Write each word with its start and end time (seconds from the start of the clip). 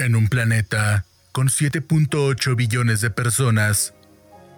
En 0.00 0.16
un 0.16 0.28
planeta 0.28 1.04
con 1.30 1.48
7.8 1.48 2.56
billones 2.56 3.02
de 3.02 3.10
personas, 3.10 3.92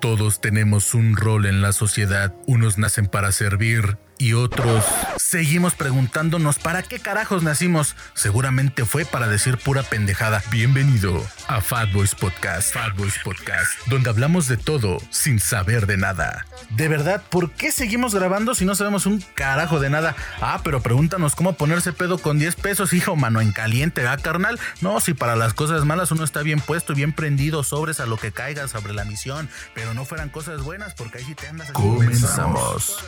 todos 0.01 0.41
tenemos 0.41 0.95
un 0.95 1.17
rol 1.17 1.47
en 1.47 1.61
la 1.61 1.73
sociedad. 1.73 2.33
Unos 2.47 2.79
nacen 2.79 3.09
para 3.09 3.33
servir 3.33 3.99
y 4.23 4.35
otros 4.35 4.85
seguimos 5.17 5.75
preguntándonos 5.75 6.61
para 6.61 6.85
qué 6.85 7.01
carajos 7.01 7.43
nacimos. 7.43 7.97
Seguramente 8.15 8.85
fue 8.85 9.05
para 9.05 9.27
decir 9.27 9.59
pura 9.59 9.83
pendejada. 9.83 10.45
Bienvenido 10.53 11.27
a 11.49 11.61
Fat 11.61 11.91
Boys 11.93 12.15
Podcast. 12.15 12.73
Fat 12.73 12.97
Boys 12.97 13.19
Podcast, 13.25 13.73
donde 13.87 14.11
hablamos 14.11 14.47
de 14.47 14.57
todo 14.57 14.99
sin 15.11 15.41
saber 15.41 15.89
de 15.89 15.97
nada. 15.97 16.47
De 16.71 16.87
verdad, 16.87 17.21
¿por 17.31 17.51
qué 17.51 17.73
seguimos 17.73 18.15
grabando 18.15 18.55
si 18.55 18.65
no 18.65 18.77
sabemos 18.77 19.07
un 19.07 19.21
carajo 19.35 19.81
de 19.81 19.91
nada? 19.91 20.15
Ah, 20.41 20.61
pero 20.63 20.81
pregúntanos 20.83 21.35
cómo 21.35 21.55
ponerse 21.55 21.93
pedo 21.93 22.19
con 22.19 22.39
10 22.39 22.55
pesos, 22.55 22.93
hijo, 22.93 23.17
mano 23.17 23.41
en 23.41 23.51
caliente, 23.51 24.07
¿ah, 24.07 24.19
carnal? 24.19 24.61
No, 24.83 25.01
si 25.01 25.15
para 25.15 25.35
las 25.35 25.53
cosas 25.53 25.85
malas 25.85 26.13
uno 26.13 26.23
está 26.23 26.43
bien 26.43 26.61
puesto 26.61 26.93
y 26.93 26.97
bien 26.97 27.13
prendido, 27.13 27.65
sobres 27.65 27.99
a 27.99 28.07
lo 28.07 28.19
que 28.19 28.31
caiga 28.31 28.69
sobre 28.69 28.93
la 28.93 29.05
misión, 29.05 29.49
pero 29.75 29.95
no 29.95 30.05
fueran 30.05 30.29
cosas 30.29 30.63
buenas 30.63 30.95
porque 30.95 31.19
ahí 31.19 31.25
sí 31.25 31.35
te 31.35 31.49
andas. 31.49 31.73
Comenzamos. 31.73 33.03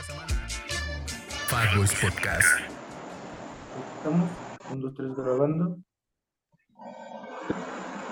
Fat 1.55 1.77
Boys 1.77 1.95
Podcast. 2.03 2.61
Estamos, 3.99 4.29
un, 4.73 4.81
dos, 4.81 4.93
tres 4.93 5.15
grabando. 5.15 5.79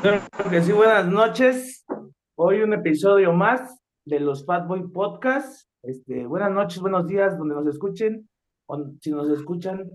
Claro 0.01 0.20
que 0.48 0.62
sí, 0.62 0.70
buenas 0.70 1.09
noches. 1.09 1.84
Hoy 2.37 2.62
un 2.62 2.73
episodio 2.73 3.32
más 3.32 3.80
de 4.05 4.20
los 4.20 4.46
Fat 4.46 4.68
Boy 4.68 4.87
Podcast. 4.92 5.66
Este, 5.82 6.24
buenas 6.24 6.52
noches, 6.52 6.78
buenos 6.78 7.09
días, 7.09 7.37
donde 7.37 7.56
nos 7.56 7.66
escuchen. 7.66 8.28
Si 9.01 9.10
nos 9.10 9.28
escuchan, 9.28 9.90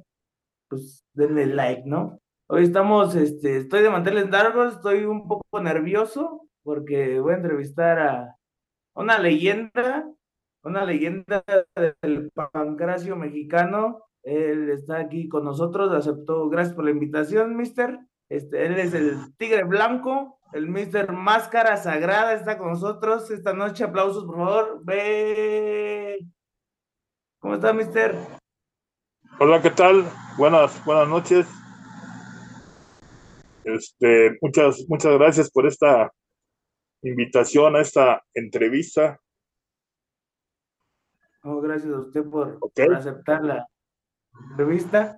pues 0.68 1.06
denle 1.14 1.46
like, 1.46 1.84
¿no? 1.86 2.20
Hoy 2.50 2.64
estamos, 2.64 3.16
este, 3.16 3.60
estoy 3.60 3.82
de 3.82 3.90
manteles 3.90 4.30
largos, 4.30 4.74
estoy 4.74 5.06
un 5.06 5.26
poco 5.26 5.62
nervioso 5.62 6.50
porque 6.64 7.22
voy 7.22 7.32
a 7.32 7.38
entrevistar 7.38 7.98
a 7.98 8.36
una 8.94 9.18
leyenda 9.18 10.06
una 10.68 10.86
leyenda 10.86 11.44
del 12.02 12.32
pancracio 12.32 13.16
mexicano. 13.16 14.04
Él 14.24 14.70
está 14.70 15.00
aquí 15.00 15.30
con 15.30 15.46
nosotros, 15.46 15.94
aceptó, 15.94 16.50
gracias 16.50 16.76
por 16.76 16.84
la 16.84 16.92
invitación, 16.92 17.56
mister. 17.56 17.98
Este, 18.30 18.66
él 18.66 18.78
es 18.78 18.94
el 18.94 19.34
Tigre 19.38 19.64
Blanco, 19.64 20.40
el 20.52 20.68
mister 20.68 21.14
Máscara 21.14 21.78
Sagrada, 21.78 22.34
está 22.34 22.58
con 22.58 22.70
nosotros 22.72 23.32
esta 23.32 23.54
noche. 23.54 23.86
Aplausos, 23.86 24.26
por 24.26 24.36
favor. 24.36 24.82
Ve. 24.84 26.20
¿Cómo 27.40 27.56
está, 27.56 27.72
mister? 27.72 28.16
Hola, 29.40 29.62
¿qué 29.62 29.70
tal? 29.70 30.04
Buenas, 30.38 30.84
buenas 30.84 31.08
noches. 31.08 31.48
Este, 33.64 34.38
muchas, 34.42 34.86
muchas 34.90 35.14
gracias 35.14 35.50
por 35.50 35.66
esta 35.66 36.12
invitación 37.02 37.76
a 37.78 37.82
esta 37.82 38.22
entrevista 38.34 39.22
gracias 41.56 41.94
a 41.94 42.00
usted 42.00 42.24
por, 42.26 42.60
aceptar 42.96 43.44
la 43.44 43.68
entrevista. 44.52 45.18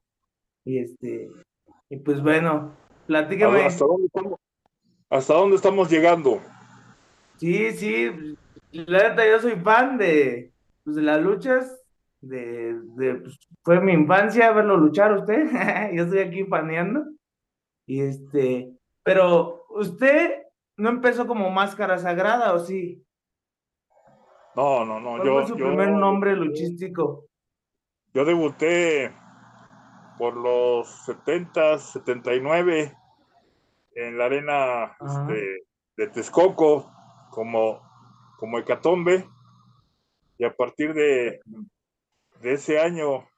Y 0.63 0.80
este, 0.80 1.30
y 1.89 1.97
pues 1.97 2.22
bueno, 2.22 2.72
platícame. 3.08 3.66
¿Hasta 3.66 3.85
dónde 3.85 4.05
estamos, 4.08 4.39
hasta 5.09 5.33
dónde 5.33 5.55
estamos 5.55 5.89
llegando? 5.89 6.39
Sí, 7.38 7.72
sí, 7.72 8.35
la 8.72 9.03
verdad 9.03 9.23
yo 9.30 9.39
soy 9.39 9.55
fan 9.55 9.97
de, 9.97 10.52
pues, 10.83 10.95
de 10.95 11.02
las 11.02 11.22
luchas, 11.22 11.81
de, 12.22 12.77
de 12.95 13.16
pues, 13.16 13.39
fue 13.63 13.80
mi 13.80 13.94
infancia 13.94 14.52
verlo 14.52 14.77
luchar 14.77 15.13
usted, 15.13 15.47
yo 15.95 16.03
estoy 16.03 16.19
aquí 16.19 16.44
paneando, 16.44 17.05
y 17.85 18.02
este, 18.02 18.73
pero 19.03 19.66
usted 19.69 20.44
no 20.77 20.89
empezó 20.89 21.27
como 21.27 21.50
máscara 21.50 21.97
sagrada, 21.97 22.53
¿o 22.53 22.59
sí? 22.59 23.03
No, 24.59 24.83
no, 24.83 24.99
no. 24.99 25.11
¿Cuál 25.11 25.25
yo, 25.25 25.33
fue 25.35 25.47
su 25.47 25.55
primer 25.55 25.91
nombre 25.91 26.35
luchístico? 26.35 27.29
Yo 28.13 28.25
debuté 28.25 29.09
por 30.17 30.35
los 30.35 30.85
70, 31.06 31.79
79 31.79 32.94
en 33.95 34.17
la 34.17 34.25
arena 34.25 34.97
este, 35.00 35.66
de 35.95 36.07
Texcoco 36.07 36.91
como, 37.31 37.81
como 38.38 38.59
Hecatombe. 38.59 39.29
Y 40.38 40.44
a 40.44 40.53
partir 40.53 40.94
de, 40.94 41.39
de 42.41 42.53
ese 42.53 42.81
año, 42.81 43.29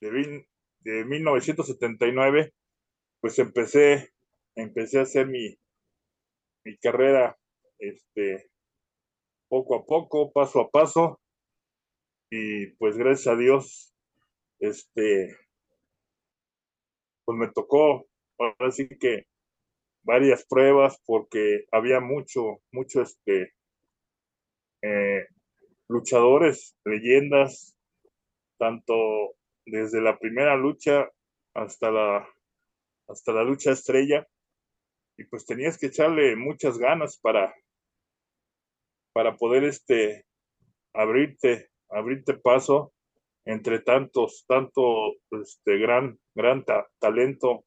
de, 0.00 0.44
de 0.80 1.04
1979, 1.04 2.52
pues 3.20 3.38
empecé, 3.38 4.12
empecé 4.56 4.98
a 4.98 5.02
hacer 5.02 5.28
mi, 5.28 5.56
mi 6.64 6.76
carrera 6.78 7.38
este, 7.78 8.50
poco 9.48 9.76
a 9.76 9.84
poco, 9.84 10.32
paso 10.32 10.60
a 10.60 10.70
paso. 10.70 11.20
Y 12.30 12.66
pues 12.76 12.96
gracias 12.96 13.28
a 13.28 13.36
Dios, 13.36 13.94
este, 14.58 15.36
pues 17.24 17.38
me 17.38 17.48
tocó, 17.52 18.06
ahora 18.38 18.70
sí 18.70 18.88
que 18.88 19.26
varias 20.02 20.44
pruebas 20.46 21.00
porque 21.04 21.66
había 21.70 22.00
mucho, 22.00 22.60
mucho, 22.72 23.02
este, 23.02 23.54
eh, 24.82 25.26
luchadores, 25.88 26.76
leyendas, 26.84 27.76
tanto 28.58 28.94
desde 29.64 30.00
la 30.00 30.18
primera 30.18 30.56
lucha 30.56 31.08
hasta 31.54 31.90
la, 31.90 32.28
hasta 33.08 33.32
la 33.32 33.44
lucha 33.44 33.72
estrella. 33.72 34.26
Y 35.18 35.24
pues 35.24 35.46
tenías 35.46 35.78
que 35.78 35.86
echarle 35.86 36.36
muchas 36.36 36.78
ganas 36.78 37.18
para, 37.18 37.54
para 39.16 39.34
poder 39.34 39.64
este, 39.64 40.26
abrirte, 40.92 41.70
abrirte 41.88 42.34
paso 42.34 42.92
entre 43.46 43.78
tantos, 43.78 44.44
tanto 44.46 45.14
este 45.30 45.78
gran, 45.78 46.18
gran 46.34 46.66
talento, 46.98 47.64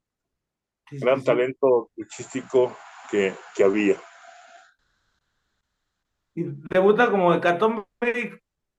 gran 0.91 1.23
talento 1.23 1.89
luchístico 1.95 2.77
que, 3.09 3.33
que 3.55 3.63
había. 3.63 3.95
Y 6.35 6.43
debuta 6.69 7.09
como 7.09 7.33
Hecatombe, 7.33 7.88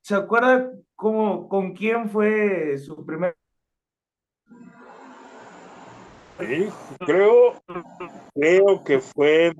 ¿se 0.00 0.14
acuerda 0.14 0.70
cómo, 0.94 1.48
con 1.48 1.74
quién 1.74 2.08
fue 2.08 2.78
su 2.78 3.04
primer 3.04 3.36
Sí, 6.38 6.68
creo, 7.00 7.60
creo 8.32 8.84
que 8.84 9.00
fue. 9.00 9.52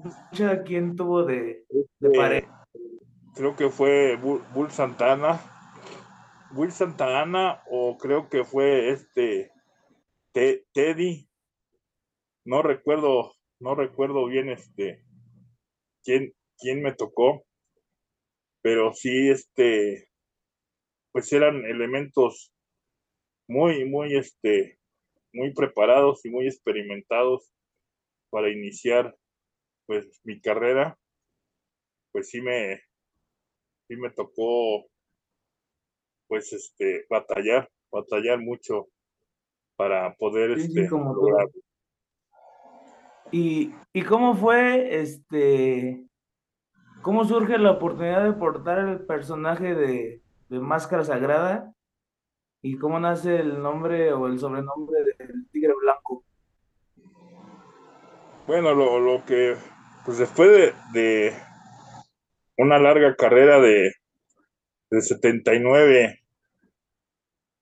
¿Quién 0.64 0.94
tuvo 0.94 1.24
de, 1.24 1.66
de 1.68 1.80
este, 1.80 2.16
pareja? 2.16 2.59
Creo 3.34 3.56
que 3.56 3.70
fue 3.70 4.16
Bull 4.16 4.70
Santana, 4.70 5.40
Will 6.52 6.72
Santana 6.72 7.62
o 7.70 7.96
creo 7.98 8.28
que 8.28 8.44
fue 8.44 8.90
este 8.90 9.52
Teddy, 10.32 11.28
no 12.44 12.62
recuerdo, 12.62 13.32
no 13.60 13.74
recuerdo 13.74 14.26
bien 14.26 14.48
este 14.48 15.04
quién, 16.02 16.34
quién 16.58 16.82
me 16.82 16.94
tocó, 16.94 17.44
pero 18.62 18.92
sí 18.92 19.30
este, 19.30 20.08
pues 21.12 21.32
eran 21.32 21.64
elementos 21.64 22.52
muy, 23.48 23.84
muy 23.84 24.16
este, 24.16 24.78
muy 25.32 25.52
preparados 25.54 26.24
y 26.24 26.30
muy 26.30 26.46
experimentados 26.46 27.52
para 28.30 28.50
iniciar 28.50 29.16
pues 29.86 30.20
mi 30.24 30.40
carrera, 30.40 30.96
pues 32.12 32.30
sí 32.30 32.40
me, 32.40 32.80
sí 33.90 33.96
me 33.96 34.10
tocó, 34.10 34.86
pues, 36.28 36.52
este, 36.52 37.06
batallar, 37.10 37.68
batallar 37.90 38.38
mucho 38.38 38.86
para 39.74 40.14
poder, 40.14 40.52
este, 40.52 40.88
¿Y, 43.32 43.74
¿Y 43.92 44.02
cómo 44.02 44.36
fue, 44.36 45.00
este, 45.00 46.06
cómo 47.02 47.24
surge 47.24 47.58
la 47.58 47.72
oportunidad 47.72 48.22
de 48.22 48.32
portar 48.32 48.78
el 48.78 49.06
personaje 49.06 49.74
de, 49.74 50.22
de 50.48 50.60
Máscara 50.60 51.02
Sagrada? 51.02 51.74
¿Y 52.62 52.78
cómo 52.78 53.00
nace 53.00 53.40
el 53.40 53.60
nombre 53.60 54.12
o 54.12 54.28
el 54.28 54.38
sobrenombre 54.38 55.00
del 55.18 55.48
Tigre 55.50 55.74
Blanco? 55.82 56.22
Bueno, 58.46 58.72
lo, 58.72 59.00
lo 59.00 59.24
que, 59.24 59.56
pues 60.04 60.18
después 60.18 60.74
de 60.92 61.32
una 62.60 62.78
larga 62.78 63.16
carrera 63.16 63.58
de, 63.58 63.94
de 64.90 65.00
79 65.00 66.20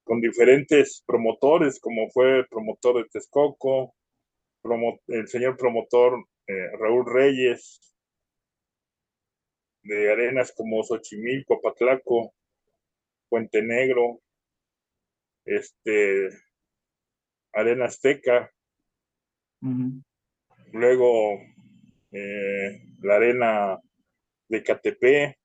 con 0.03 0.21
diferentes 0.21 1.05
promotores, 1.06 1.79
como 1.79 2.11
fue 2.11 2.41
el 2.41 2.49
promotor 2.49 2.97
de 2.97 3.09
Texcoco, 3.09 3.95
el 5.06 5.29
señor 5.29 5.56
promotor 5.56 6.27
eh, 6.49 6.77
Raúl 6.81 7.06
Reyes, 7.06 7.95
de 9.85 10.11
arenas 10.11 10.53
como 10.53 10.83
Xochimilco, 10.83 11.61
Patlaco, 11.61 12.35
Puente 13.29 13.62
Negro, 13.62 14.19
este, 15.45 16.29
Arena 17.53 17.85
Azteca. 17.85 18.50
luego 20.73 21.39
eh, 22.11 22.83
la 23.00 23.15
arena 23.15 23.79
de 24.49 24.62
Catepé, 24.62 25.39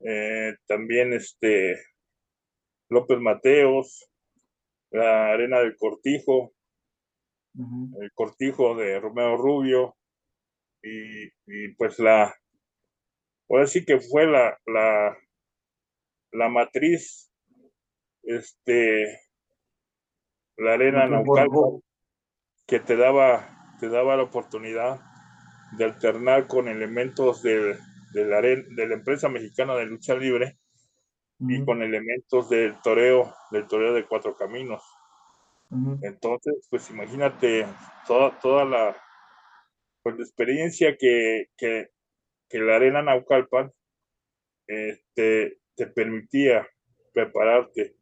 eh, 0.00 0.56
también 0.66 1.12
este 1.12 1.80
López 2.88 3.18
Mateos, 3.18 4.10
la 4.90 5.32
arena 5.32 5.60
del 5.60 5.76
Cortijo, 5.76 6.52
el 7.54 8.12
Cortijo 8.14 8.74
de 8.74 8.98
Romeo 8.98 9.36
Rubio, 9.36 9.96
y, 10.82 11.68
pues 11.76 11.98
la, 12.00 12.34
ahora 13.48 13.66
sí 13.66 13.84
que 13.84 14.00
fue 14.00 14.26
la, 14.26 14.58
la, 14.66 15.16
la 16.32 16.48
matriz, 16.48 17.32
este, 18.24 19.20
la 20.56 20.74
arena 20.74 21.06
Naucalpan, 21.06 21.80
que 22.66 22.80
te 22.80 22.96
daba, 22.96 23.76
te 23.78 23.88
daba 23.88 24.16
la 24.16 24.24
oportunidad 24.24 25.11
de 25.76 25.84
alternar 25.84 26.46
con 26.46 26.68
elementos 26.68 27.42
de, 27.42 27.78
la, 28.14 28.40
de 28.40 28.86
la 28.86 28.94
empresa 28.94 29.28
mexicana 29.28 29.74
de 29.74 29.86
lucha 29.86 30.14
libre 30.14 30.58
y 31.48 31.64
con 31.64 31.82
elementos 31.82 32.48
del 32.48 32.80
toreo, 32.82 33.34
del 33.50 33.66
toreo 33.66 33.94
de 33.94 34.06
cuatro 34.06 34.36
caminos. 34.36 34.82
Entonces, 36.02 36.66
pues 36.68 36.90
imagínate 36.90 37.66
toda, 38.06 38.38
toda 38.40 38.64
la, 38.66 38.96
pues, 40.02 40.16
la 40.18 40.22
experiencia 40.22 40.96
que, 40.98 41.46
que, 41.56 41.88
que, 42.48 42.58
la 42.58 42.76
arena 42.76 43.00
Naucalpan 43.00 43.72
este, 44.66 45.60
te 45.74 45.86
permitía 45.86 46.68
prepararte 47.14 47.96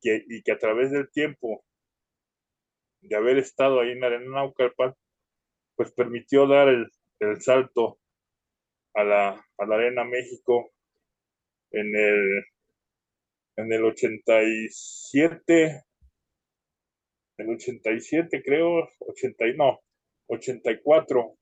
que, 0.00 0.24
y 0.26 0.42
que 0.42 0.52
a 0.52 0.58
través 0.58 0.90
del 0.90 1.10
tiempo 1.10 1.62
de 3.02 3.14
haber 3.14 3.36
estado 3.36 3.80
ahí 3.80 3.90
en 3.90 4.00
la 4.00 4.06
arena 4.06 4.30
Naucalpan, 4.30 4.94
pues 5.80 5.92
permitió 5.92 6.46
dar 6.46 6.68
el, 6.68 6.92
el 7.20 7.40
salto 7.40 8.00
a 8.92 9.02
la, 9.02 9.28
a 9.30 9.64
la 9.64 9.76
Arena 9.76 10.04
México 10.04 10.72
en 11.70 11.96
el, 11.96 12.44
en 13.56 13.72
el 13.72 13.84
87, 13.86 15.84
el 17.38 17.48
87 17.48 18.42
creo, 18.44 18.90
80, 18.98 19.46
no, 19.56 19.80
84, 20.26 21.38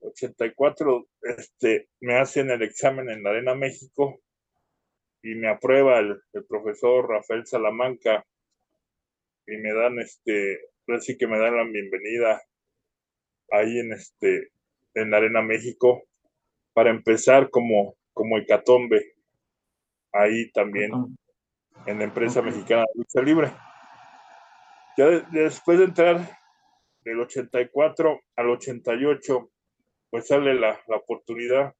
84, 0.00 1.08
este, 1.22 1.88
me 2.00 2.18
hacen 2.18 2.50
el 2.50 2.60
examen 2.60 3.08
en 3.08 3.22
la 3.22 3.30
Arena 3.30 3.54
México 3.54 4.20
y 5.22 5.34
me 5.34 5.48
aprueba 5.48 5.98
el, 5.98 6.20
el 6.34 6.44
profesor 6.44 7.08
Rafael 7.08 7.46
Salamanca 7.46 8.22
y 9.46 9.56
me 9.56 9.72
dan 9.72 9.98
este, 9.98 10.60
así 10.88 11.16
que 11.16 11.26
me 11.26 11.38
dan 11.38 11.56
la 11.56 11.64
bienvenida 11.64 12.42
ahí 13.56 13.78
en 13.78 13.92
este, 13.92 14.50
en 14.94 15.10
la 15.10 15.18
Arena 15.18 15.42
México, 15.42 16.04
para 16.72 16.90
empezar 16.90 17.50
como, 17.50 17.96
como 18.12 18.38
Hecatombe, 18.38 19.14
ahí 20.12 20.50
también, 20.52 20.92
en 21.86 21.98
la 21.98 22.04
empresa 22.04 22.42
mexicana 22.42 22.82
de 22.82 23.00
lucha 23.00 23.22
libre. 23.22 23.52
Ya 24.96 25.06
después 25.30 25.78
de 25.78 25.84
entrar 25.84 26.38
del 27.04 27.20
84 27.20 28.20
al 28.36 28.50
88, 28.50 29.50
pues 30.10 30.28
sale 30.28 30.54
la, 30.54 30.80
la 30.86 30.96
oportunidad, 30.96 31.74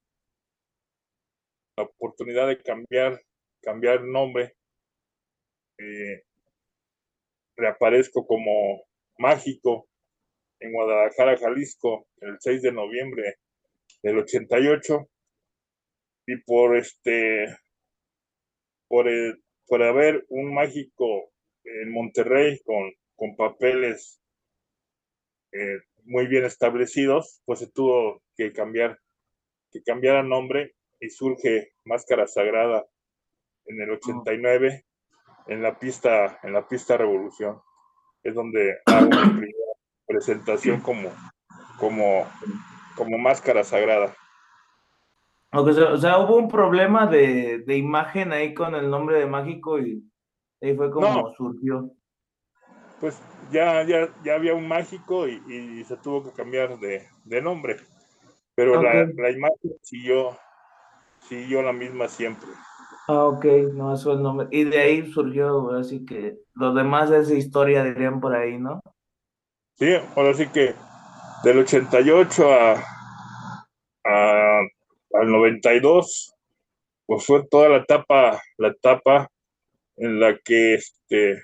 la 1.76 1.84
oportunidad 1.84 2.48
de 2.48 2.60
cambiar, 2.62 3.20
cambiar 3.62 4.02
nombre. 4.02 4.56
Eh, 5.78 6.24
reaparezco 7.56 8.26
como 8.26 8.82
mágico 9.18 9.88
en 10.60 10.72
Guadalajara, 10.72 11.36
Jalisco, 11.36 12.06
el 12.20 12.36
6 12.40 12.62
de 12.62 12.72
noviembre 12.72 13.36
del 14.02 14.18
88. 14.18 15.08
Y 16.26 16.36
por 16.38 16.76
este, 16.76 17.46
por, 18.88 19.06
por 19.66 19.82
haber 19.82 20.24
un 20.28 20.54
mágico 20.54 21.32
en 21.64 21.90
Monterrey 21.92 22.60
con, 22.64 22.92
con 23.16 23.36
papeles 23.36 24.20
eh, 25.52 25.78
muy 26.04 26.26
bien 26.26 26.44
establecidos, 26.44 27.42
pues 27.44 27.60
se 27.60 27.70
tuvo 27.70 28.22
que 28.36 28.52
cambiar, 28.52 28.98
que 29.70 29.82
cambiar 29.82 30.16
el 30.16 30.28
nombre 30.28 30.74
y 31.00 31.10
surge 31.10 31.72
Máscara 31.84 32.26
Sagrada 32.26 32.86
en 33.66 33.80
el 33.80 33.90
89 33.90 34.84
en 35.46 35.62
la 35.62 35.78
pista, 35.78 36.38
en 36.42 36.52
la 36.52 36.66
pista 36.66 36.96
Revolución. 36.96 37.60
Es 38.22 38.34
donde 38.34 38.78
hago 38.86 39.10
mi 39.34 39.52
presentación 40.24 40.80
como, 40.80 41.10
como, 41.78 42.26
como 42.96 43.18
máscara 43.18 43.62
sagrada. 43.62 44.14
O 45.52 45.98
sea, 45.98 46.18
hubo 46.18 46.36
un 46.36 46.48
problema 46.48 47.06
de, 47.06 47.62
de, 47.64 47.76
imagen 47.76 48.32
ahí 48.32 48.54
con 48.54 48.74
el 48.74 48.90
nombre 48.90 49.18
de 49.18 49.26
Mágico 49.26 49.78
y 49.78 50.02
ahí 50.60 50.74
fue 50.76 50.90
como 50.90 51.32
surgió. 51.34 51.90
Pues 53.00 53.20
ya, 53.52 53.84
ya, 53.84 54.08
ya 54.24 54.34
había 54.34 54.54
un 54.54 54.66
mágico 54.66 55.28
y, 55.28 55.42
y 55.46 55.84
se 55.84 55.96
tuvo 55.98 56.24
que 56.24 56.32
cambiar 56.32 56.78
de, 56.78 57.06
de 57.24 57.42
nombre. 57.42 57.76
Pero 58.56 58.82
la, 58.82 59.06
la, 59.16 59.30
imagen 59.30 59.76
siguió, 59.82 60.36
siguió 61.20 61.62
la 61.62 61.72
misma 61.72 62.08
siempre. 62.08 62.48
Ah, 63.08 63.26
ok, 63.26 63.44
no, 63.74 63.94
eso 63.94 64.12
es 64.12 64.16
el 64.16 64.22
nombre. 64.22 64.48
Y 64.50 64.64
de 64.64 64.78
ahí 64.78 65.12
surgió, 65.12 65.70
así 65.72 66.04
que 66.04 66.38
los 66.54 66.74
demás 66.74 67.10
es 67.10 67.30
historia, 67.30 67.84
dirían 67.84 68.20
por 68.20 68.34
ahí, 68.34 68.58
¿no? 68.58 68.80
Sí, 69.76 69.92
ahora 70.14 70.34
sí 70.34 70.46
que 70.48 70.72
del 71.42 71.58
88 71.58 72.52
a, 72.52 72.72
a, 74.04 74.60
al 75.14 75.30
92, 75.30 76.32
pues 77.06 77.26
fue 77.26 77.46
toda 77.48 77.68
la 77.68 77.76
etapa, 77.78 78.40
la 78.56 78.68
etapa 78.68 79.28
en 79.96 80.20
la 80.20 80.38
que 80.38 80.74
este, 80.74 81.42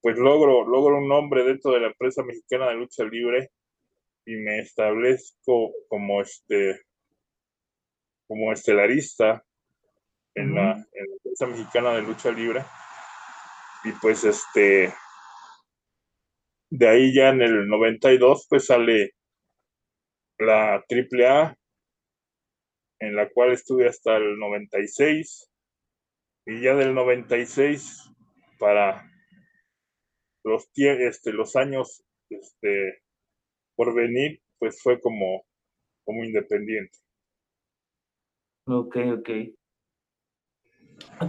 pues 0.00 0.18
logro, 0.18 0.66
logro 0.66 0.98
un 0.98 1.08
nombre 1.08 1.44
dentro 1.44 1.70
de 1.70 1.80
la 1.80 1.86
empresa 1.88 2.24
mexicana 2.24 2.68
de 2.68 2.74
lucha 2.74 3.04
libre 3.04 3.50
y 4.24 4.34
me 4.36 4.58
establezco 4.58 5.72
como 5.88 6.22
este 6.22 6.82
como 8.26 8.52
estelarista 8.52 9.44
en, 10.34 10.56
la, 10.56 10.72
en 10.72 11.06
la 11.06 11.14
empresa 11.22 11.46
mexicana 11.46 11.92
de 11.92 12.02
lucha 12.02 12.32
libre. 12.32 12.64
Y 13.84 13.92
pues 13.92 14.24
este 14.24 14.92
de 16.76 16.88
ahí 16.88 17.14
ya 17.14 17.30
en 17.30 17.40
el 17.40 17.68
92 17.68 18.46
pues 18.50 18.66
sale 18.66 19.14
la 20.38 20.74
AAA, 20.74 21.56
en 23.00 23.16
la 23.16 23.30
cual 23.30 23.52
estuve 23.52 23.88
hasta 23.88 24.16
el 24.16 24.38
96, 24.38 25.50
y 26.46 26.60
ya 26.60 26.74
del 26.74 26.94
96 26.94 28.10
para 28.58 29.10
los, 30.44 30.68
este, 30.74 31.32
los 31.32 31.56
años 31.56 32.04
este, 32.28 33.02
por 33.74 33.94
venir, 33.94 34.42
pues 34.58 34.80
fue 34.82 35.00
como, 35.00 35.44
como 36.04 36.24
independiente. 36.24 36.98
Ok, 38.66 38.96
ok. 39.18 39.30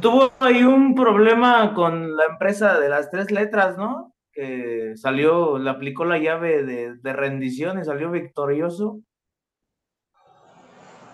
Tuvo 0.02 0.32
ahí 0.40 0.64
un 0.64 0.94
problema 0.94 1.74
con 1.74 2.16
la 2.16 2.26
empresa 2.26 2.80
de 2.80 2.90
las 2.90 3.10
tres 3.10 3.32
letras, 3.32 3.78
¿no? 3.78 4.14
Salió, 4.96 5.58
le 5.58 5.70
aplicó 5.70 6.06
la 6.06 6.18
llave 6.18 6.64
de, 6.64 6.96
de 6.96 7.14
rendición 7.14 7.80
y 7.80 7.86
salió 7.86 8.12
victorioso. 8.12 9.00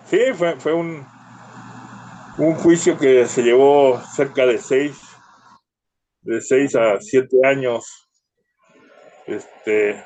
Sí, 0.06 0.20
fue, 0.34 0.60
fue 0.60 0.74
un, 0.74 1.06
un 2.38 2.54
juicio 2.54 2.98
que 2.98 3.26
se 3.26 3.42
llevó 3.42 3.98
cerca 4.00 4.46
de 4.46 4.58
seis, 4.58 5.00
de 6.20 6.40
seis 6.40 6.76
a 6.76 7.00
siete 7.00 7.38
años, 7.44 8.10
este, 9.26 10.04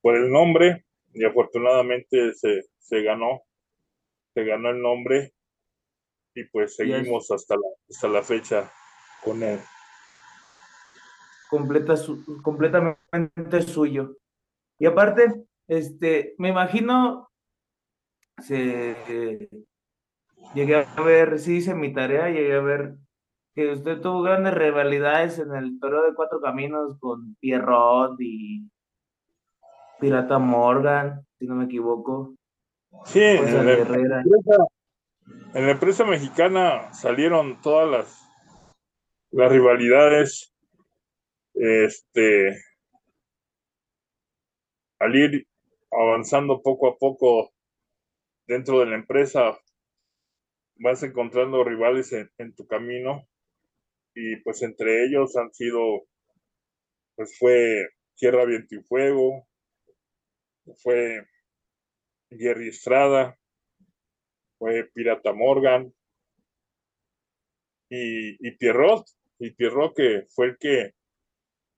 por 0.00 0.16
el 0.16 0.30
nombre, 0.30 0.84
y 1.12 1.24
afortunadamente 1.24 2.32
se, 2.34 2.62
se 2.78 3.02
ganó, 3.02 3.42
se 4.34 4.44
ganó 4.44 4.70
el 4.70 4.80
nombre, 4.80 5.32
y 6.34 6.44
pues 6.44 6.76
seguimos 6.76 7.30
hasta 7.30 7.56
la, 7.56 7.68
hasta 7.90 8.08
la 8.08 8.22
fecha 8.22 8.72
con 9.24 9.42
él 9.42 9.58
completa 11.48 11.94
completamente 12.42 13.62
suyo. 13.62 14.16
Y 14.78 14.86
aparte, 14.86 15.46
este, 15.68 16.34
me 16.38 16.48
imagino, 16.48 17.30
se, 18.38 19.48
llegué 20.54 20.76
a 20.76 21.02
ver, 21.02 21.38
sí 21.38 21.56
hice 21.56 21.74
mi 21.74 21.92
tarea, 21.92 22.28
llegué 22.28 22.54
a 22.54 22.60
ver 22.60 22.96
que 23.54 23.72
usted 23.72 24.00
tuvo 24.02 24.22
grandes 24.22 24.52
rivalidades 24.52 25.38
en 25.38 25.54
el 25.54 25.80
Toro 25.80 26.02
de 26.02 26.14
Cuatro 26.14 26.40
Caminos 26.40 26.98
con 27.00 27.36
Pierrot 27.36 28.16
y 28.20 28.68
Pirata 29.98 30.38
Morgan, 30.38 31.26
si 31.38 31.46
no 31.46 31.54
me 31.54 31.64
equivoco. 31.64 32.34
Sí, 33.06 33.22
en 33.22 33.66
la, 33.66 33.72
empresa, 33.72 34.22
en 35.54 35.66
la, 35.66 35.72
empresa, 35.72 36.04
mexicana 36.04 36.92
salieron 36.92 37.60
todas 37.60 37.90
las, 37.90 38.28
las 39.30 39.50
rivalidades 39.50 40.55
este, 41.56 42.62
al 44.98 45.16
ir 45.16 45.46
avanzando 45.90 46.62
poco 46.62 46.88
a 46.88 46.98
poco 46.98 47.52
dentro 48.46 48.80
de 48.80 48.86
la 48.86 48.96
empresa, 48.96 49.58
vas 50.76 51.02
encontrando 51.02 51.64
rivales 51.64 52.12
en, 52.12 52.54
tu 52.54 52.66
camino 52.66 53.26
y 54.14 54.36
pues 54.36 54.62
entre 54.62 55.04
ellos 55.04 55.36
han 55.36 55.52
sido, 55.52 56.06
pues 57.14 57.36
fue 57.38 57.88
Tierra, 58.14 58.44
Viento 58.44 58.74
y 58.74 58.82
Fuego, 58.82 59.46
fue 60.82 61.26
Jerry 62.30 62.68
Estrada, 62.68 63.38
fue 64.58 64.84
Pirata 64.92 65.32
Morgan 65.32 65.92
y, 67.88 68.46
y 68.46 68.50
Pierrot, 68.56 69.06
y 69.38 69.50
Pierrot 69.52 69.94
que 69.94 70.26
fue 70.30 70.46
el 70.48 70.58
que 70.58 70.92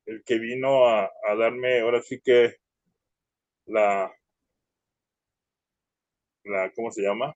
el 0.09 0.25
que 0.25 0.39
vino 0.39 0.89
a, 0.89 1.05
a 1.05 1.35
darme 1.39 1.81
ahora 1.81 2.01
sí 2.01 2.21
que 2.21 2.57
la, 3.67 4.11
la, 6.45 6.73
¿cómo 6.75 6.91
se 6.91 7.03
llama? 7.03 7.35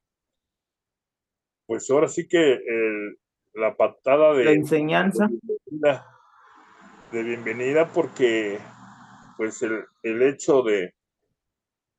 Pues 1.66 1.88
ahora 1.90 2.08
sí 2.08 2.26
que 2.26 2.54
el, 2.54 3.18
la 3.52 3.76
patada 3.76 4.34
de... 4.34 4.44
La 4.44 4.52
enseñanza. 4.52 5.28
De 7.12 7.22
bienvenida, 7.22 7.92
porque 7.92 8.58
pues 9.36 9.60
el, 9.62 9.84
el 10.02 10.22
hecho 10.22 10.62
de, 10.62 10.94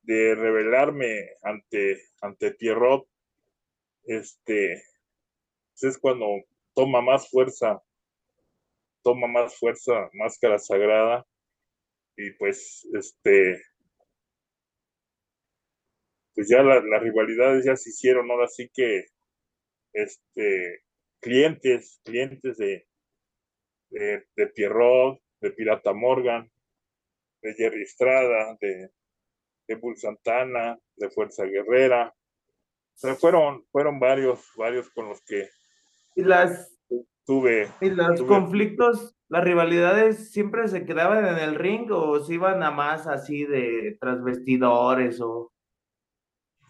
de 0.02 0.34
revelarme 0.34 1.36
ante, 1.42 2.02
ante 2.20 2.50
Pierrot, 2.50 3.06
este, 4.06 4.82
pues, 5.70 5.84
es 5.84 5.98
cuando 5.98 6.26
toma 6.74 7.00
más 7.00 7.30
fuerza, 7.30 7.80
toma 9.04 9.28
más 9.28 9.56
fuerza 9.56 10.08
Máscara 10.14 10.58
Sagrada, 10.58 11.24
y 12.16 12.30
pues, 12.32 12.88
este, 12.94 13.62
pues 16.34 16.48
ya 16.48 16.62
las 16.62 17.02
rivalidades 17.02 17.64
ya 17.64 17.76
se 17.76 17.90
hicieron, 17.90 18.30
ahora 18.30 18.48
sí 18.48 18.68
que, 18.72 19.04
este, 19.92 20.82
clientes, 21.20 22.00
clientes 22.04 22.56
de, 22.56 22.86
de, 23.90 24.26
de 24.34 24.46
Pierrot, 24.48 25.20
de 25.40 25.50
Pirata 25.52 25.92
Morgan, 25.92 26.50
de 27.42 27.54
Jerry 27.54 27.82
Estrada, 27.82 28.56
de, 28.60 28.90
de 29.68 29.74
Bull 29.76 29.96
Santana, 29.96 30.78
de 30.96 31.10
Fuerza 31.10 31.44
Guerrera. 31.44 32.08
O 32.08 32.96
sea, 32.96 33.14
fueron, 33.14 33.66
fueron 33.70 34.00
varios, 34.00 34.40
varios 34.56 34.90
con 34.90 35.08
los 35.08 35.20
que 35.24 35.48
y 36.16 36.22
las 36.22 36.73
tuve. 37.26 37.68
¿Y 37.80 37.90
los 37.90 38.22
conflictos, 38.22 39.16
las 39.28 39.44
rivalidades 39.44 40.30
siempre 40.32 40.68
se 40.68 40.84
quedaban 40.84 41.26
en 41.26 41.38
el 41.38 41.54
ring 41.54 41.90
o 41.90 42.20
se 42.20 42.34
iban 42.34 42.62
a 42.62 42.70
más 42.70 43.06
así 43.06 43.44
de 43.44 43.96
transvestidores 44.00 45.20
o 45.20 45.54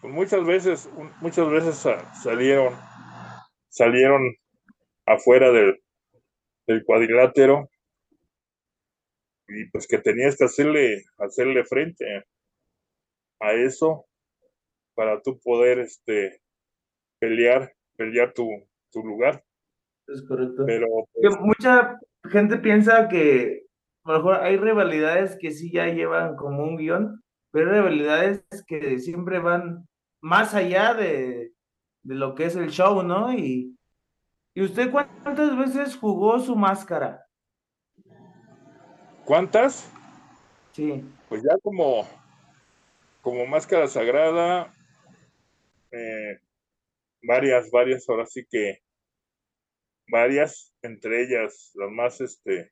pues 0.05 0.13
muchas 0.13 0.45
veces, 0.45 0.89
muchas 1.19 1.49
veces 1.49 1.87
salieron, 2.21 2.75
salieron 3.69 4.35
afuera 5.05 5.51
del, 5.51 5.81
del 6.67 6.83
cuadrilátero 6.85 7.69
y 9.47 9.67
pues 9.71 9.87
que 9.87 9.97
tenías 9.97 10.37
que 10.37 10.45
hacerle, 10.45 11.05
hacerle 11.17 11.63
frente 11.65 12.05
a 13.39 13.53
eso 13.53 14.05
para 14.93 15.21
tú 15.23 15.39
poder 15.39 15.79
este 15.79 16.39
pelear, 17.19 17.73
pelear 17.95 18.31
tu, 18.33 18.47
tu 18.91 19.03
lugar. 19.03 19.43
Es 20.07 20.21
correcto. 20.27 20.63
Pero 20.65 20.87
pues, 21.13 21.39
mucha 21.39 21.99
gente 22.29 22.57
piensa 22.57 23.07
que 23.07 23.65
a 24.03 24.11
lo 24.11 24.17
mejor 24.17 24.35
hay 24.35 24.57
rivalidades 24.57 25.37
que 25.39 25.51
sí 25.51 25.71
ya 25.71 25.87
llevan 25.87 26.35
como 26.35 26.63
un 26.63 26.77
guion, 26.77 27.23
pero 27.51 27.71
hay 27.71 27.77
rivalidades 27.79 28.43
que 28.67 28.99
siempre 28.99 29.39
van 29.39 29.87
más 30.21 30.53
allá 30.53 30.93
de, 30.93 31.53
de 32.03 32.15
lo 32.15 32.35
que 32.35 32.45
es 32.45 32.55
el 32.55 32.69
show, 32.69 33.01
¿no? 33.03 33.33
Y, 33.33 33.75
¿Y 34.57 34.61
usted 34.61 34.89
cuántas 34.89 35.57
veces 35.57 35.97
jugó 35.97 36.39
su 36.39 36.55
máscara? 36.55 37.27
¿Cuántas? 39.25 39.91
Sí. 40.71 41.03
Pues 41.27 41.43
ya 41.43 41.57
como, 41.61 42.07
como 43.21 43.45
máscara 43.45 43.87
sagrada, 43.89 44.71
eh, 45.91 46.39
varias, 47.21 47.69
varias, 47.69 48.07
ahora 48.07 48.25
sí 48.25 48.45
que 48.49 48.81
varias, 50.07 50.73
entre 50.81 51.23
ellas. 51.23 51.71
Las 51.75 51.91
más 51.91 52.21
este, 52.21 52.71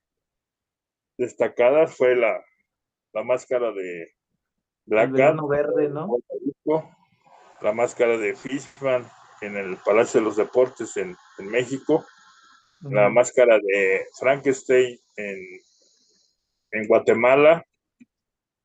destacadas 1.18 1.96
fue 1.96 2.16
la, 2.16 2.44
la 3.13 3.24
máscara 3.24 3.72
de 3.72 4.13
Black 4.86 5.12
verde, 5.12 5.90
¿no? 5.90 6.18
La 7.62 7.72
máscara 7.72 8.18
de 8.18 8.36
Fishman 8.36 9.10
en 9.42 9.56
el 9.56 9.78
Palacio 9.78 10.20
de 10.20 10.25
los 10.25 10.36
Deportes 10.36 10.98
en, 10.98 11.16
en 11.38 11.48
México, 11.48 12.06
la 12.82 13.10
máscara 13.10 13.58
de 13.60 14.06
Frankenstein 14.20 15.00
en, 15.16 15.40
en 16.72 16.88
Guatemala, 16.88 17.63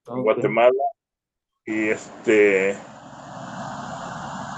en 0.07 0.23
Guatemala, 0.23 0.83
y 1.65 1.89
este 1.91 2.77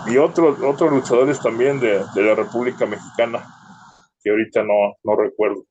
y 0.06 0.16
otros 0.16 0.60
otros 0.62 0.90
luchadores 0.90 1.40
también 1.40 1.78
de, 1.80 2.02
de 2.14 2.22
la 2.22 2.34
República 2.34 2.86
Mexicana 2.86 3.59
que 4.22 4.30
ahorita 4.30 4.62
no, 4.62 4.96
no 5.02 5.16
recuerdo. 5.16 5.64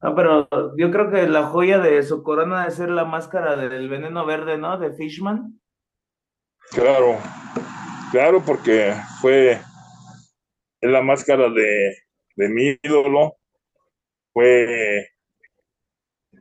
Ah, 0.00 0.14
pero 0.14 0.48
yo 0.76 0.90
creo 0.90 1.10
que 1.10 1.28
la 1.28 1.44
joya 1.44 1.78
de 1.78 2.02
su 2.02 2.22
corona 2.22 2.60
debe 2.60 2.70
ser 2.70 2.90
la 2.90 3.04
máscara 3.04 3.56
del 3.56 3.88
veneno 3.88 4.24
verde, 4.24 4.56
¿no? 4.56 4.78
De 4.78 4.92
Fishman. 4.92 5.60
Claro, 6.70 7.18
claro, 8.10 8.42
porque 8.44 8.94
fue 9.20 9.60
la 10.80 11.02
máscara 11.02 11.50
de, 11.50 11.96
de 12.36 12.48
mi 12.48 12.78
ídolo, 12.82 13.36
fue, 14.32 15.10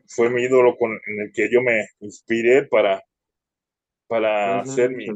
fue 0.07 0.29
mi 0.29 0.43
ídolo 0.43 0.77
con, 0.77 0.91
en 0.91 1.21
el 1.21 1.31
que 1.33 1.49
yo 1.51 1.61
me 1.61 1.85
inspiré 1.99 2.63
para, 2.63 3.03
para 4.07 4.61
hacer 4.61 4.91
mi 4.91 5.07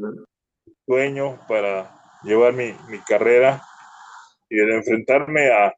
sueño, 0.84 1.38
para 1.48 1.90
llevar 2.24 2.52
mi, 2.52 2.74
mi 2.88 2.98
carrera 3.00 3.62
y 4.50 4.56
de 4.56 4.74
enfrentarme 4.74 5.50
a, 5.50 5.74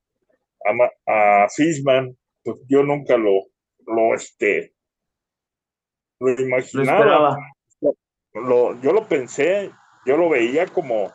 a, 1.06 1.48
Fishman, 1.48 2.16
pues 2.42 2.60
yo 2.68 2.82
nunca 2.82 3.16
lo, 3.16 3.46
lo, 3.86 4.14
este, 4.14 4.74
lo 6.20 6.32
imaginaba. 6.32 7.36
Lo, 8.34 8.80
yo 8.82 8.92
lo 8.92 9.08
pensé, 9.08 9.70
yo 10.04 10.16
lo 10.16 10.28
veía 10.28 10.66
como, 10.66 11.12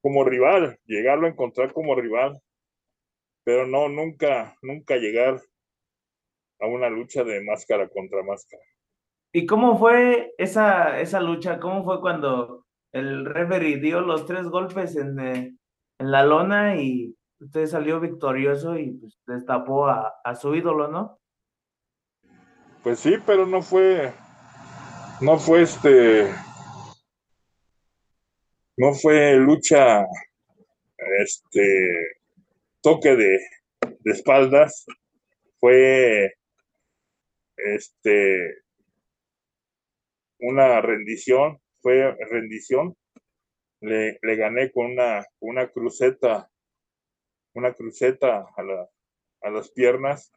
como 0.00 0.24
rival, 0.24 0.78
llegarlo 0.86 1.26
a 1.26 1.30
encontrar 1.30 1.72
como 1.72 1.94
rival, 1.94 2.40
pero 3.44 3.66
no, 3.66 3.88
nunca, 3.88 4.56
nunca 4.62 4.96
llegar 4.96 5.40
a 6.60 6.66
una 6.66 6.88
lucha 6.88 7.24
de 7.24 7.42
máscara 7.44 7.88
contra 7.88 8.22
máscara. 8.22 8.62
¿Y 9.34 9.46
cómo 9.46 9.78
fue 9.78 10.34
esa, 10.38 11.00
esa 11.00 11.20
lucha? 11.20 11.58
¿Cómo 11.58 11.84
fue 11.84 12.00
cuando 12.00 12.66
el 12.92 13.24
referee 13.24 13.78
dio 13.78 14.00
los 14.00 14.26
tres 14.26 14.46
golpes 14.46 14.96
en, 14.96 15.18
eh, 15.18 15.56
en 15.98 16.10
la 16.10 16.24
lona 16.24 16.76
y 16.76 17.16
usted 17.42 17.66
salió 17.66 18.00
victorioso 18.00 18.78
y 18.78 18.92
pues, 18.92 19.18
destapó 19.26 19.86
a, 19.88 20.14
a 20.24 20.34
su 20.34 20.54
ídolo, 20.54 20.88
¿no? 20.88 21.18
Pues 22.82 23.00
sí, 23.00 23.16
pero 23.26 23.46
no 23.46 23.62
fue, 23.62 24.12
no 25.20 25.38
fue 25.38 25.62
este, 25.62 26.32
no 28.76 28.94
fue 28.94 29.36
lucha, 29.36 30.04
este, 31.18 32.18
toque 32.80 33.16
de, 33.16 33.38
espaldas, 34.04 34.86
fue, 35.58 36.34
este, 37.56 38.62
una 40.40 40.80
rendición, 40.80 41.60
fue 41.80 42.16
rendición, 42.30 42.96
le, 43.80 44.18
le 44.22 44.36
gané 44.36 44.72
con 44.72 44.92
una, 44.92 45.24
una 45.40 45.68
cruceta 45.68 46.51
una 47.54 47.72
cruceta 47.72 48.46
a, 48.56 48.62
la, 48.62 48.88
a 49.42 49.50
las 49.50 49.70
piernas 49.70 50.32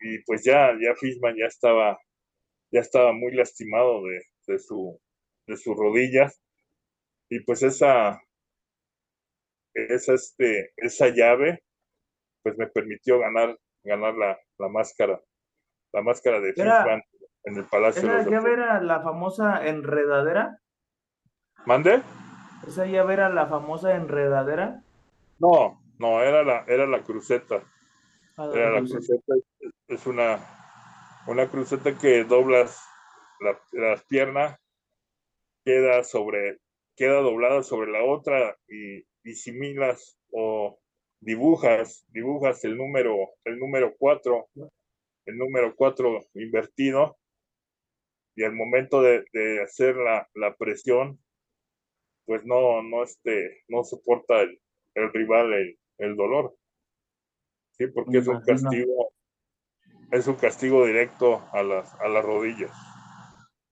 y 0.00 0.22
pues 0.24 0.44
ya, 0.44 0.72
ya 0.80 0.94
Fishman 0.94 1.36
ya 1.36 1.46
estaba, 1.46 1.98
ya 2.70 2.80
estaba 2.80 3.12
muy 3.12 3.34
lastimado 3.34 4.02
de, 4.04 4.22
de, 4.46 4.58
su, 4.58 5.00
de 5.46 5.56
sus 5.56 5.76
rodillas 5.76 6.40
y 7.28 7.40
pues 7.40 7.62
esa, 7.62 8.20
esa, 9.74 10.14
este, 10.14 10.72
esa 10.76 11.08
llave 11.08 11.62
pues 12.42 12.56
me 12.56 12.66
permitió 12.66 13.18
ganar, 13.18 13.58
ganar 13.84 14.14
la, 14.14 14.38
la 14.58 14.68
máscara, 14.68 15.20
la 15.92 16.02
máscara 16.02 16.40
de 16.40 16.54
Fishman 16.54 17.02
en 17.44 17.56
el 17.56 17.64
Palacio. 17.66 18.02
¿Esa 18.02 18.30
llave 18.30 18.52
era 18.52 18.80
la 18.80 19.02
famosa 19.02 19.66
enredadera? 19.66 20.58
¿Mande? 21.66 22.02
¿Esa 22.66 22.86
llave 22.86 23.14
era 23.14 23.28
la 23.28 23.46
famosa 23.46 23.94
enredadera? 23.94 24.82
No, 25.40 25.82
no, 25.98 26.22
era 26.22 26.44
la, 26.44 26.64
era 26.68 26.86
la 26.86 27.02
cruceta. 27.02 27.64
Ah, 28.36 28.50
era 28.54 28.70
la 28.72 28.80
cruceta. 28.80 29.34
Es 29.88 30.06
una, 30.06 30.38
una 31.26 31.50
cruceta 31.50 31.96
que 31.98 32.24
doblas, 32.24 32.80
la, 33.40 33.96
pierna 34.06 34.60
queda 35.64 36.04
sobre, 36.04 36.58
queda 36.94 37.22
doblada 37.22 37.62
sobre 37.62 37.90
la 37.90 38.04
otra 38.04 38.56
y, 38.68 38.98
y 39.24 39.34
similas 39.34 40.18
o 40.30 40.78
dibujas, 41.20 42.04
dibujas 42.08 42.62
el 42.64 42.76
número, 42.76 43.16
el 43.44 43.58
número 43.58 43.94
4, 43.98 44.46
el 45.26 45.38
número 45.38 45.74
4 45.74 46.26
invertido, 46.34 47.18
y 48.36 48.44
al 48.44 48.52
momento 48.52 49.02
de, 49.02 49.24
hacer 49.62 49.96
la, 49.96 50.28
la, 50.34 50.54
presión, 50.54 51.18
pues 52.26 52.44
no, 52.44 52.82
no, 52.82 53.02
este, 53.02 53.64
no 53.68 53.84
soporta 53.84 54.40
el, 54.42 54.59
el 54.94 55.12
rival 55.12 55.52
el, 55.52 55.78
el, 55.98 56.16
dolor. 56.16 56.56
Sí, 57.72 57.86
porque 57.88 58.18
es 58.18 58.26
un 58.26 58.40
castigo, 58.42 59.12
es 60.10 60.26
un 60.26 60.36
castigo 60.36 60.86
directo 60.86 61.42
a 61.52 61.62
las, 61.62 61.94
a 61.94 62.08
las 62.08 62.24
rodillas. 62.24 62.72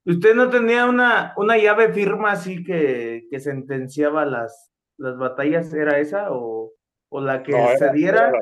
¿Usted 0.04 0.34
no 0.34 0.48
tenía 0.48 0.86
una, 0.86 1.34
una 1.36 1.58
llave 1.58 1.92
firma 1.92 2.32
así 2.32 2.64
que, 2.64 3.26
que 3.30 3.40
sentenciaba 3.40 4.24
las, 4.24 4.72
las 4.96 5.18
batallas? 5.18 5.72
¿Era 5.74 5.98
esa 5.98 6.32
o, 6.32 6.72
o 7.10 7.20
la 7.20 7.42
que 7.42 7.52
se 7.78 7.92
diera? 7.92 8.32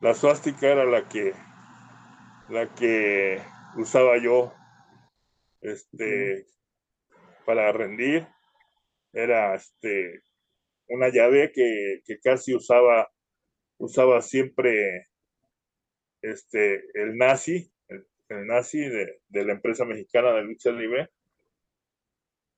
la, 0.00 0.14
suástica 0.14 0.68
era 0.68 0.84
la 0.84 1.08
que 1.08 1.34
la 2.48 2.74
que 2.74 3.40
usaba 3.76 4.16
yo 4.18 4.52
este 5.60 6.46
para 7.44 7.70
rendir 7.72 8.26
era 9.12 9.54
este 9.54 10.22
una 10.88 11.08
llave 11.08 11.52
que, 11.52 12.02
que 12.04 12.18
casi 12.20 12.54
usaba 12.54 13.10
usaba 13.78 14.20
siempre 14.22 15.08
este 16.22 16.84
el 16.94 17.16
nazi 17.16 17.70
el, 17.88 18.46
nazi 18.46 18.80
de, 18.80 19.20
de, 19.28 19.44
la 19.44 19.52
empresa 19.52 19.84
mexicana 19.84 20.32
de 20.32 20.42
lucha 20.42 20.70
libre 20.70 21.08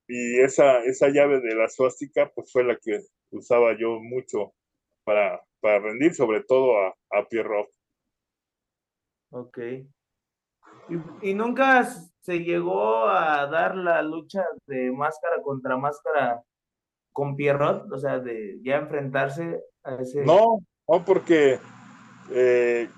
y 0.09 0.41
esa 0.41 0.83
esa 0.85 1.09
llave 1.09 1.41
de 1.41 1.55
la 1.55 1.69
suástica 1.69 2.31
pues 2.35 2.51
fue 2.53 2.65
la 2.65 2.77
que 2.77 3.01
usaba 3.31 3.77
yo 3.79 4.01
mucho 4.01 4.55
para, 5.05 5.43
para 5.61 5.81
rendir, 5.81 6.15
sobre 6.15 6.43
todo 6.43 6.79
a, 6.79 6.95
a 7.11 7.29
Pierrot. 7.29 7.69
Ok. 9.31 9.59
¿Y, 11.23 11.35
nunca 11.35 11.85
se 12.21 12.41
llegó 12.41 13.09
a 13.09 13.47
dar 13.47 13.77
la 13.77 14.03
lucha 14.03 14.45
de 14.67 14.91
máscara 14.91 15.41
contra 15.43 15.77
máscara 15.77 16.43
con 17.13 17.37
Pierrot? 17.37 17.91
O 17.93 17.99
sea, 17.99 18.19
de 18.19 18.59
ya 18.63 18.77
enfrentarse 18.77 19.61
a 19.83 19.97
ese. 19.97 20.25
No, 20.25 20.61
no, 20.89 21.05
porque 21.05 21.59
eh, 22.33 22.89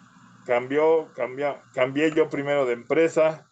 cambió, 0.47 1.13
cambió, 1.15 1.61
cambié 1.75 2.13
yo 2.13 2.29
primero 2.29 2.67
de 2.67 2.75
empresa. 2.75 3.49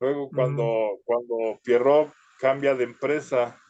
Luego, 0.00 0.30
cuando, 0.30 1.00
cuando 1.04 1.60
Pierrot 1.64 2.12
cambia 2.38 2.74
de 2.74 2.84
empresa 2.84 3.60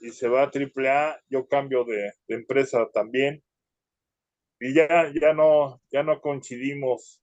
y 0.00 0.10
se 0.10 0.28
va 0.28 0.42
a 0.42 0.50
AAA, 0.50 1.20
yo 1.28 1.46
cambio 1.46 1.84
de, 1.84 2.12
empresa 2.28 2.88
también. 2.92 3.42
Y 4.58 4.74
ya, 4.74 5.12
ya, 5.14 5.32
no, 5.32 5.80
ya 5.90 6.02
no 6.02 6.20
coincidimos, 6.20 7.22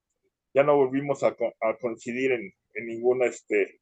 ya 0.53 0.63
no 0.63 0.75
volvimos 0.75 1.23
a, 1.23 1.35
coincidir 1.79 2.31
en, 2.31 2.53
ninguna, 2.85 3.25
este, 3.25 3.81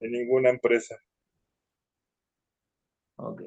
en 0.00 0.12
ninguna 0.12 0.50
empresa. 0.50 0.96
Ok. 3.16 3.42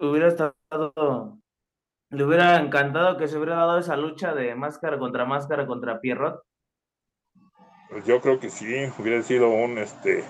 Hubiera 0.00 0.28
estado, 0.28 1.38
le 2.10 2.24
hubiera 2.24 2.60
encantado 2.60 3.16
que 3.16 3.28
se 3.28 3.36
hubiera 3.36 3.56
dado 3.56 3.78
esa 3.78 3.96
lucha 3.96 4.34
de 4.34 4.54
máscara 4.54 4.98
contra 4.98 5.24
máscara 5.24 5.66
contra 5.66 6.00
Pierrot. 6.00 6.42
Pues 7.90 8.04
yo 8.04 8.20
creo 8.20 8.38
que 8.38 8.50
sí, 8.50 8.66
hubiera 8.98 9.22
sido 9.22 9.48
un, 9.48 9.78
este, 9.78 10.22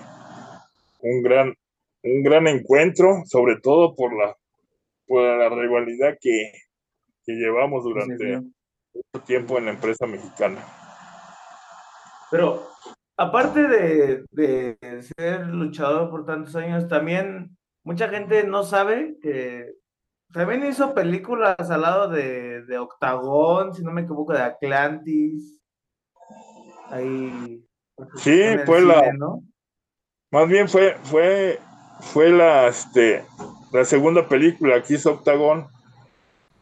un 1.01 1.21
gran, 1.21 1.53
un 2.03 2.23
gran 2.23 2.47
encuentro, 2.47 3.23
sobre 3.25 3.59
todo 3.61 3.95
por 3.95 4.15
la, 4.15 4.35
por 5.05 5.23
la 5.23 5.49
rivalidad 5.49 6.17
que, 6.21 6.51
que 7.25 7.33
llevamos 7.33 7.83
durante 7.83 8.37
mucho 8.93 9.25
tiempo 9.25 9.57
en 9.57 9.65
la 9.65 9.71
empresa 9.71 10.07
mexicana. 10.07 10.65
Pero 12.31 12.67
aparte 13.17 13.67
de, 13.67 14.25
de, 14.31 15.01
ser 15.01 15.47
luchador 15.47 16.09
por 16.09 16.25
tantos 16.25 16.55
años, 16.55 16.87
también 16.87 17.57
mucha 17.89 18.07
gente 18.07 18.43
no 18.43 18.61
sabe 18.61 19.17
que 19.19 19.73
también 20.31 20.63
hizo 20.63 20.93
películas 20.93 21.57
al 21.71 21.81
lado 21.81 22.07
de, 22.07 22.61
de 22.65 22.77
Octagón, 22.77 23.73
si 23.73 23.81
no 23.81 23.91
me 23.91 24.01
equivoco, 24.01 24.31
de 24.31 24.43
Atlantis. 24.43 25.59
Ahí. 26.91 27.65
Sí, 28.17 28.39
fue 28.67 28.81
la. 28.81 29.11
Más 30.31 30.47
bien 30.47 30.69
fue, 30.69 30.97
fue 31.01 31.57
fue 31.99 32.29
la, 32.29 32.67
este, 32.67 33.25
la 33.73 33.83
segunda 33.85 34.29
película 34.29 34.83
que 34.83 34.93
hizo 34.93 35.13
Octagon, 35.13 35.67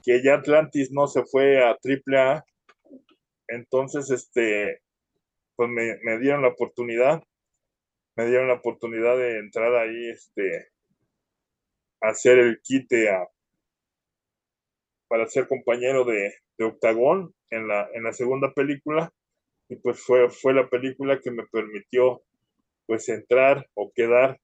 que 0.03 0.23
ya 0.23 0.35
Atlantis 0.35 0.93
no 0.93 1.07
se 1.07 1.25
fue 1.25 1.61
a 1.61 1.71
AAA. 1.71 2.45
Entonces, 3.49 4.09
este, 4.11 4.79
pues 5.57 5.69
me, 5.69 5.97
me, 6.03 6.19
dieron 6.19 6.41
la 6.41 6.47
oportunidad, 6.47 7.21
me 8.15 8.27
dieron 8.27 8.47
la 8.47 8.53
oportunidad 8.53 9.17
de 9.17 9.39
entrar 9.39 9.75
ahí, 9.75 10.09
este, 10.09 10.69
hacer 12.01 12.39
el 12.39 12.61
quite 12.61 13.09
a, 13.09 13.27
para 15.07 15.27
ser 15.27 15.47
compañero 15.47 16.03
de, 16.03 16.33
de 16.57 16.65
Octagón 16.65 17.33
en 17.49 17.67
la, 17.67 17.89
en 17.93 18.03
la 18.03 18.13
segunda 18.13 18.53
película. 18.53 19.11
Y 19.69 19.75
pues 19.77 19.99
fue, 19.99 20.29
fue 20.29 20.53
la 20.53 20.69
película 20.69 21.19
que 21.19 21.31
me 21.31 21.45
permitió 21.47 22.23
pues 22.85 23.09
entrar 23.09 23.67
o 23.73 23.91
quedar 23.93 24.39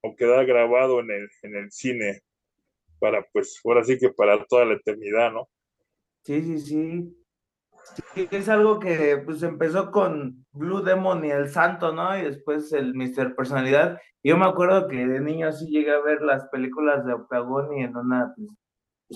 o 0.00 0.14
quedar 0.16 0.46
grabado 0.46 1.00
en 1.00 1.10
el, 1.10 1.28
en 1.42 1.56
el 1.56 1.70
cine 1.70 2.20
para, 2.98 3.24
pues, 3.32 3.60
ahora 3.64 3.84
sí 3.84 3.98
que 3.98 4.10
para 4.10 4.44
toda 4.46 4.64
la 4.64 4.74
eternidad, 4.74 5.32
¿no? 5.32 5.48
Sí, 6.24 6.42
sí, 6.42 6.58
sí. 6.58 7.26
Es 8.14 8.48
algo 8.48 8.78
que 8.78 9.22
pues 9.24 9.42
empezó 9.42 9.90
con 9.90 10.44
Blue 10.52 10.82
Demon 10.82 11.24
y 11.24 11.30
el 11.30 11.48
Santo, 11.48 11.92
¿no? 11.92 12.16
Y 12.16 12.22
después 12.22 12.72
el 12.72 12.94
Mister 12.94 13.34
Personalidad. 13.34 13.98
Yo 14.22 14.36
me 14.36 14.46
acuerdo 14.46 14.88
que 14.88 15.06
de 15.06 15.20
niño 15.20 15.52
sí 15.52 15.66
llegué 15.70 15.92
a 15.92 16.00
ver 16.00 16.22
las 16.22 16.48
películas 16.48 17.04
de 17.04 17.14
Octagon 17.14 17.76
y 17.76 17.82
en 17.84 17.96
una, 17.96 18.32
pues, 18.36 18.48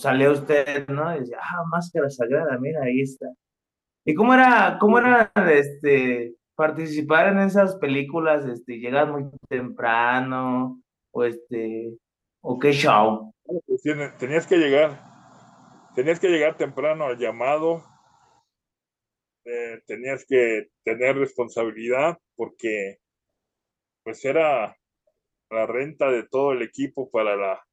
salió 0.03 0.33
usted, 0.33 0.89
¿no? 0.89 1.15
Y 1.15 1.21
decía, 1.21 1.39
ah, 1.43 1.65
máscara 1.71 2.09
sagrada, 2.09 2.57
mira, 2.59 2.83
ahí 2.83 3.01
está. 3.01 3.27
¿Y 4.05 4.15
cómo 4.15 4.35
era, 4.35 4.79
cómo 4.81 4.99
era, 4.99 5.33
este, 5.51 6.35
participar 6.55 7.29
en 7.29 7.41
esas 7.41 7.77
películas, 7.77 8.47
este, 8.47 8.79
llegas 8.79 9.09
muy 9.09 9.29
temprano, 9.49 10.81
o 11.13 11.25
este, 11.25 11.97
o 12.41 12.59
qué 12.59 12.73
show. 12.73 13.35
Tenías 14.19 14.47
que 14.47 14.57
llegar, 14.57 15.01
tenías 15.95 16.19
que 16.19 16.29
llegar 16.29 16.57
temprano 16.57 17.05
al 17.05 17.19
llamado, 17.19 17.85
eh, 19.45 19.81
tenías 19.87 20.25
que 20.27 20.69
tener 20.85 21.17
responsabilidad 21.17 22.19
porque 22.37 22.99
pues 24.05 24.25
era 24.25 24.77
la 25.51 25.67
renta 25.67 26.11
de 26.11 26.27
todo 26.29 26.53
el 26.53 26.63
equipo 26.63 27.11
para 27.11 27.37
la, 27.37 27.67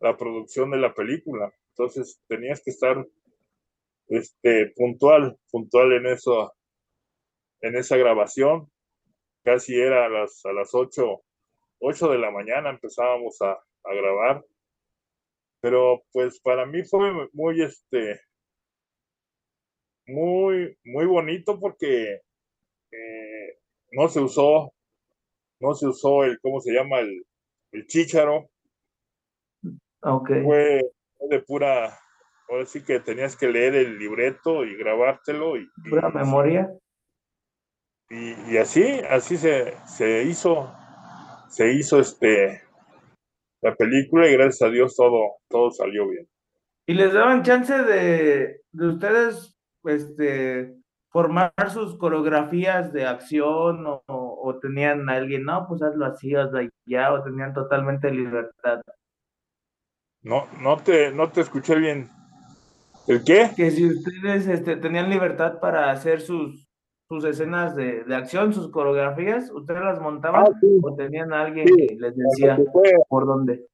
la 0.00 0.16
producción 0.16 0.70
de 0.70 0.78
la 0.78 0.94
película. 0.94 1.52
Entonces 1.70 2.20
tenías 2.28 2.62
que 2.62 2.70
estar 2.70 3.04
este, 4.08 4.72
puntual, 4.76 5.38
puntual 5.50 5.92
en 5.92 6.06
eso, 6.06 6.54
en 7.60 7.76
esa 7.76 7.96
grabación. 7.96 8.70
Casi 9.44 9.78
era 9.78 10.06
a 10.06 10.08
las, 10.08 10.44
a 10.44 10.52
las 10.52 10.70
8, 10.74 11.22
de 12.10 12.18
la 12.18 12.30
mañana 12.30 12.70
empezábamos 12.70 13.40
a, 13.42 13.58
grabar. 13.84 14.44
Pero 15.60 16.02
pues 16.12 16.40
para 16.40 16.66
mí 16.66 16.82
fue 16.84 17.28
muy, 17.32 17.62
este, 17.62 18.20
muy, 20.06 20.76
muy 20.84 21.06
bonito 21.06 21.58
porque 21.58 22.20
eh, 22.92 23.58
no 23.92 24.08
se 24.08 24.20
usó, 24.20 24.72
no 25.60 25.74
se 25.74 25.86
usó 25.88 26.24
el, 26.24 26.38
¿cómo 26.40 26.60
se 26.60 26.72
llama? 26.72 27.00
El, 27.00 27.24
el 27.72 27.86
chícharo. 27.86 28.48
Okay. 30.00 30.42
Fue 30.42 30.80
de 31.28 31.40
pura, 31.40 31.98
ahora 32.48 32.66
sí 32.66 32.84
que 32.84 33.00
tenías 33.00 33.36
que 33.36 33.48
leer 33.48 33.74
el 33.74 33.98
libreto 33.98 34.64
y 34.64 34.76
grabártelo. 34.76 35.56
Y, 35.56 35.68
¿Pura 35.88 36.10
memoria? 36.10 36.70
Y, 38.08 38.56
así, 38.56 38.84
así 39.10 39.36
se, 39.36 39.74
se 39.86 40.22
hizo, 40.22 40.72
se 41.48 41.72
hizo 41.72 41.98
este 41.98 42.62
la 43.62 43.74
película 43.74 44.28
y 44.28 44.32
gracias 44.34 44.62
a 44.62 44.70
Dios 44.70 44.94
todo, 44.94 45.38
todo 45.48 45.72
salió 45.72 46.08
bien. 46.08 46.28
¿Y 46.86 46.94
les 46.94 47.12
daban 47.12 47.42
chance 47.42 47.76
de, 47.76 48.60
de 48.70 48.86
ustedes 48.86 49.55
este, 49.88 50.76
formar 51.10 51.52
sus 51.70 51.96
coreografías 51.96 52.92
de 52.92 53.06
acción 53.06 53.86
o, 53.86 54.02
o, 54.06 54.58
tenían 54.60 55.08
a 55.08 55.14
alguien, 55.14 55.44
no, 55.44 55.66
pues 55.68 55.82
hazlo 55.82 56.04
así, 56.06 56.34
hazlo 56.34 56.58
allá, 56.58 57.12
o 57.12 57.22
tenían 57.22 57.54
totalmente 57.54 58.10
libertad? 58.10 58.80
No, 60.22 60.46
no 60.60 60.76
te, 60.78 61.12
no 61.12 61.30
te 61.30 61.40
escuché 61.42 61.76
bien. 61.76 62.08
¿El 63.06 63.22
qué? 63.24 63.50
Que 63.56 63.70
si 63.70 63.86
ustedes 63.86 64.48
este, 64.48 64.76
tenían 64.76 65.08
libertad 65.08 65.60
para 65.60 65.90
hacer 65.90 66.20
sus 66.20 66.64
sus 67.08 67.24
escenas 67.24 67.76
de, 67.76 68.02
de 68.02 68.16
acción, 68.16 68.52
sus 68.52 68.68
coreografías, 68.68 69.48
¿ustedes 69.52 69.80
las 69.80 70.00
montaban 70.00 70.42
Ah, 70.42 70.58
sí. 70.60 70.66
o 70.82 70.92
tenían 70.96 71.32
a 71.32 71.42
alguien 71.42 71.68
Sí. 71.68 71.86
que 71.86 71.94
les 72.00 72.16
decía 72.16 72.58
fue, 72.72 72.92
por 73.08 73.26
dónde? 73.26 73.64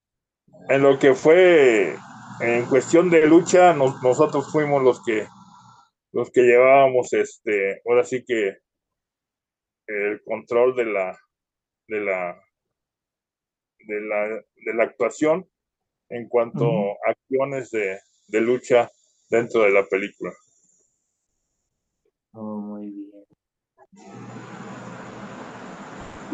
en 0.68 0.82
lo 0.82 0.98
que 0.98 1.14
fue 1.14 1.96
en 2.40 2.66
cuestión 2.66 3.08
de 3.08 3.26
lucha, 3.26 3.72
nos- 3.72 4.02
nosotros 4.02 4.52
fuimos 4.52 4.82
los 4.82 5.02
que 5.02 5.26
los 6.12 6.30
que 6.30 6.42
llevábamos 6.42 7.12
este, 7.12 7.82
ahora 7.86 8.04
sí 8.04 8.24
que 8.24 8.58
el 9.86 10.22
control 10.24 10.76
de 10.76 10.84
la 10.84 11.18
de 11.88 12.00
la 12.00 12.40
de 13.80 14.00
la, 14.00 14.28
de 14.28 14.74
la 14.74 14.84
actuación 14.84 15.48
en 16.08 16.28
cuanto 16.28 16.92
a 16.92 17.10
acciones 17.10 17.70
de, 17.70 17.98
de 18.28 18.40
lucha 18.40 18.90
dentro 19.28 19.62
de 19.62 19.70
la 19.70 19.84
película. 19.86 20.32
Oh, 22.32 22.58
muy 22.58 22.90
bien. 22.90 23.24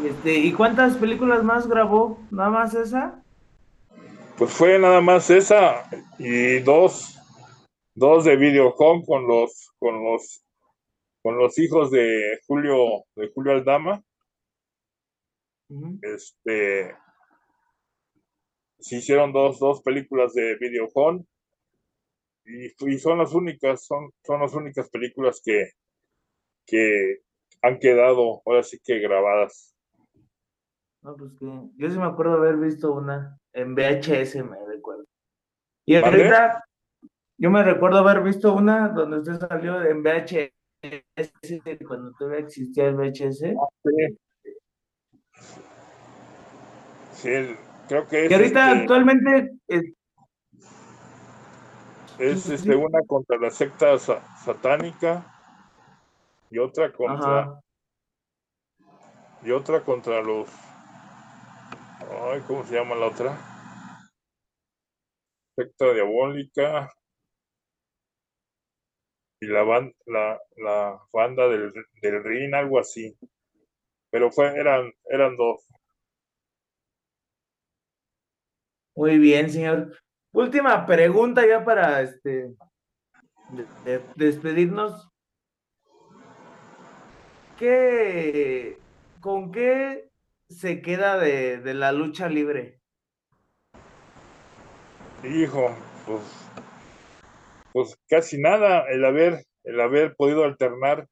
Este, 0.05 0.35
¿y 0.35 0.53
cuántas 0.53 0.97
películas 0.97 1.43
más 1.43 1.69
grabó? 1.69 2.21
¿Nada 2.31 2.51
más 2.51 2.75
esa? 2.75 3.23
Pues 4.37 4.53
fue 4.53 4.79
nada 4.79 5.01
más 5.01 5.31
esa 5.31 5.89
y 6.19 6.61
dos, 6.61 7.18
dos 7.99 8.25
de 8.25 8.37
Videocon 8.37 9.05
con 9.05 9.27
los, 9.27 9.73
con 9.79 10.05
los, 10.05 10.45
con 11.21 11.37
los 11.37 11.59
hijos 11.59 11.91
de 11.91 12.41
Julio, 12.47 13.05
de 13.17 13.29
Julio 13.35 13.53
Aldama. 13.53 14.03
Este, 16.01 16.97
se 18.79 18.97
hicieron 18.97 19.33
dos, 19.33 19.59
dos 19.59 19.83
películas 19.83 20.33
de 20.33 20.57
Videocon 20.57 21.27
y, 22.45 22.67
y 22.67 22.99
son 22.99 23.19
las 23.19 23.35
únicas, 23.35 23.85
son, 23.85 24.11
son 24.25 24.41
las 24.41 24.55
únicas 24.55 24.89
películas 24.89 25.43
que, 25.45 25.73
que 26.67 27.19
han 27.63 27.79
quedado 27.79 28.43
ahora 28.47 28.63
sí 28.63 28.79
que 28.83 29.01
grabadas. 29.01 29.75
No, 31.03 31.17
pues 31.17 31.33
que 31.39 31.47
yo 31.77 31.91
sí 31.91 31.99
me 31.99 32.07
acuerdo 32.07 32.35
haber 32.35 32.57
visto 32.57 32.93
una 32.93 33.39
en 33.53 33.75
VHS, 33.75 34.37
me 34.37 34.65
recuerdo. 34.67 35.05
Y 35.85 35.95
¿Mande? 35.95 36.07
ahorita 36.07 36.68
yo 37.39 37.51
me 37.51 37.63
recuerdo 37.63 37.99
haber 37.99 38.23
visto 38.23 38.53
una 38.55 38.89
donde 38.89 39.19
usted 39.19 39.39
salió 39.49 39.83
en 39.85 40.03
VHS 40.03 40.53
cuando 41.87 42.13
todavía 42.19 42.41
existía 42.41 42.89
el 42.89 42.97
VHS. 42.97 43.55
Sí. 43.85 44.19
Sí, 47.13 47.31
creo 47.89 48.07
que 48.09 48.27
es, 48.27 48.31
Y 48.31 48.35
ahorita 48.35 48.67
este, 48.67 48.81
actualmente 48.83 49.57
eh, 49.69 49.95
es 52.19 52.43
sí, 52.43 52.55
este, 52.55 52.77
una 52.77 53.01
contra 53.07 53.39
la 53.39 53.51
secta 53.51 53.99
sa- 53.99 54.23
satánica 54.45 55.27
y 56.51 56.59
otra 56.59 56.93
contra 56.93 57.41
ajá, 57.43 57.61
y 59.43 59.51
otra 59.51 59.81
contra 59.85 60.23
los 60.23 60.49
ay, 62.33 62.41
¿cómo 62.47 62.65
se 62.65 62.75
llama 62.75 62.95
la 62.95 63.07
otra? 63.07 63.37
Secta 65.57 65.93
diabólica 65.93 66.93
y 69.41 69.47
la 69.47 69.63
ban- 69.65 69.95
la, 70.07 70.41
la 70.57 71.01
banda 71.13 71.49
del, 71.49 71.73
del 72.03 72.25
Rin, 72.25 72.55
algo 72.55 72.79
así. 72.79 73.17
Pero 74.11 74.31
fue, 74.31 74.57
eran, 74.59 74.93
eran 75.11 75.37
dos. 75.37 75.67
muy 78.95 79.19
bien, 79.19 79.49
señor. 79.49 79.97
Última 80.33 80.85
pregunta 80.85 81.47
ya 81.47 81.65
para 81.65 82.03
este 82.03 82.55
de- 83.51 83.67
de- 83.85 84.05
despedirnos. 84.17 85.09
¿Qué, 87.59 88.79
con 89.21 89.53
qué 89.53 90.11
se 90.49 90.81
queda 90.83 91.19
de, 91.19 91.59
de 91.59 91.75
la 91.75 91.93
lucha 91.93 92.29
libre? 92.29 92.81
Hijo, 95.25 95.75
pues 96.07 96.48
casi 98.09 98.39
nada, 98.39 98.87
el 98.91 99.05
haber, 99.05 99.45
el 99.65 99.81
haber 99.81 100.17
podido 100.17 100.45
alternar 100.45 101.07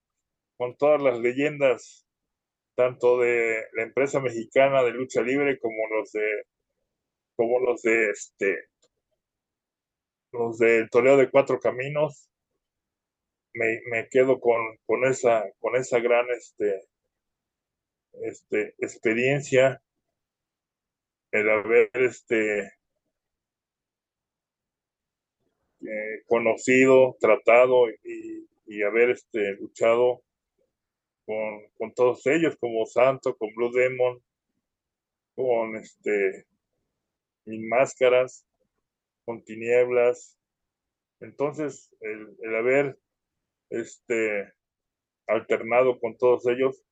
con 0.57 0.77
todas 0.77 1.03
las 1.03 1.19
leyendas, 1.19 2.07
tanto 2.75 3.19
de 3.21 3.65
la 3.73 3.83
empresa 3.83 4.21
mexicana 4.21 4.83
de 4.83 4.93
lucha 4.93 5.23
libre 5.23 5.59
como 5.59 5.89
los 5.89 6.13
de, 6.13 6.45
como 7.37 7.61
los 7.61 7.83
de 7.83 8.11
este, 8.11 8.69
los 10.33 10.59
del 10.59 10.91
Toreo 10.91 11.17
de 11.17 11.31
Cuatro 11.31 11.61
Caminos. 11.61 12.31
Me, 13.55 13.81
me 13.91 14.09
quedo 14.11 14.39
con, 14.39 14.61
con 14.85 15.05
esa, 15.07 15.45
con 15.61 15.77
esa 15.77 15.99
gran 15.99 16.27
este, 16.31 16.83
este, 18.23 18.75
experiencia, 18.79 19.81
el 21.33 21.49
haber 21.49 21.91
este, 21.95 22.71
eh, 25.87 26.23
conocido, 26.27 27.17
tratado 27.21 27.89
y, 27.91 28.49
y 28.67 28.83
haber 28.83 29.11
este, 29.11 29.53
luchado 29.55 30.23
con, 31.25 31.69
con 31.79 31.95
todos 31.95 32.27
ellos, 32.27 32.57
como 32.59 32.87
Santo, 32.87 33.37
con 33.37 33.55
Blue 33.55 33.73
Demon, 33.73 34.23
con 35.35 35.77
este, 35.77 36.47
Máscaras, 37.45 38.47
con 39.25 39.45
Tinieblas. 39.45 40.39
Entonces, 41.21 41.95
el, 42.01 42.37
el 42.43 42.57
haber 42.57 42.99
este, 43.71 44.53
alternado 45.27 45.99
con 45.99 46.17
todos 46.17 46.47
ellos, 46.47 46.83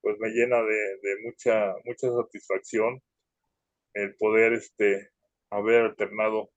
pues 0.00 0.16
me 0.20 0.28
llena 0.30 0.62
de, 0.62 0.98
de 1.02 1.16
mucha, 1.24 1.74
mucha 1.84 2.08
satisfacción 2.10 3.02
el 3.94 4.14
poder 4.16 4.52
este, 4.52 5.10
haber 5.50 5.82
alternado 5.82 6.50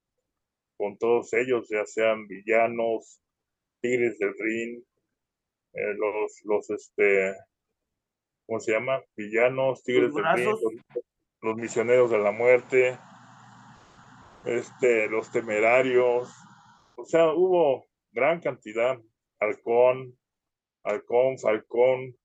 con 0.82 0.98
todos 0.98 1.32
ellos, 1.34 1.68
ya 1.70 1.86
sean 1.86 2.26
villanos, 2.26 3.22
tigres 3.82 4.18
del 4.18 4.34
ring, 4.36 4.84
eh, 5.74 5.94
los, 5.94 6.42
los, 6.44 6.70
este, 6.72 7.36
¿cómo 8.48 8.60
se 8.60 8.72
llama? 8.72 9.00
Villanos, 9.16 9.84
tigres 9.84 10.12
del 10.12 10.26
ring, 10.34 10.46
los, 10.48 10.60
los 11.42 11.56
misioneros 11.56 12.10
de 12.10 12.18
la 12.18 12.32
muerte, 12.32 12.98
este, 14.44 15.08
los 15.08 15.32
temerarios, 15.32 16.34
o 16.96 17.06
sea, 17.06 17.32
hubo 17.32 17.86
gran 18.12 18.42
cantidad, 18.42 19.00
halcón, 19.40 20.18
halcón, 20.84 21.38
falcón, 21.38 22.18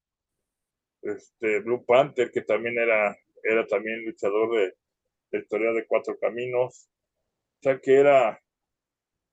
este, 1.02 1.60
Blue 1.60 1.84
Panther, 1.84 2.30
que 2.30 2.40
también 2.40 2.78
era, 2.78 3.14
era 3.42 3.66
también 3.66 4.06
luchador 4.06 4.56
de, 4.56 4.72
del 5.30 5.46
torneo 5.46 5.74
de 5.74 5.86
cuatro 5.86 6.18
caminos, 6.18 6.88
o 6.88 7.62
sea 7.62 7.78
que 7.78 7.96
era 7.96 8.40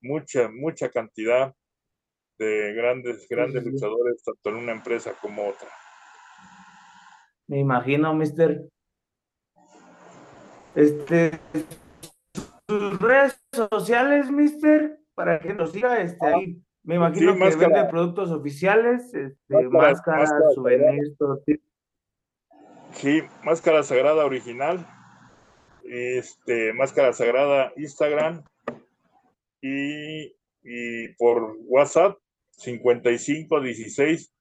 mucha, 0.03 0.49
mucha 0.49 0.89
cantidad 0.89 1.53
de 2.37 2.73
grandes, 2.73 3.27
grandes 3.29 3.65
luchadores, 3.65 4.23
tanto 4.23 4.49
en 4.49 4.55
una 4.57 4.71
empresa 4.73 5.13
como 5.21 5.47
otra. 5.47 5.69
Me 7.47 7.59
imagino, 7.59 8.13
mister. 8.13 8.67
Este, 10.75 11.39
sus 12.67 12.99
redes 12.99 13.39
sociales, 13.53 14.29
mister, 14.31 14.99
para 15.15 15.39
que 15.39 15.53
nos 15.53 15.71
siga, 15.71 16.01
este, 16.01 16.25
ahí. 16.25 16.61
Me 16.83 16.95
imagino 16.95 17.31
Sí, 17.33 17.37
que 17.39 17.45
máscara. 17.45 17.67
vende 17.75 17.89
productos 17.89 18.31
oficiales, 18.31 19.13
este, 19.13 19.37
Máscara, 19.47 19.69
máscaras, 19.89 20.29
máscara, 20.31 20.51
souvenirs, 20.53 21.17
todo 21.17 21.37
tipo. 21.45 21.63
Sí, 22.93 23.21
Máscara 23.43 23.83
Sagrada 23.83 24.25
original, 24.25 24.85
este, 25.83 26.73
Máscara 26.73 27.13
Sagrada 27.13 27.71
Instagram 27.77 28.43
y, 29.63 30.35
y 30.61 31.07
por 31.17 31.55
WhatsApp 31.61 32.17
55 32.51 33.61
16 33.61 34.33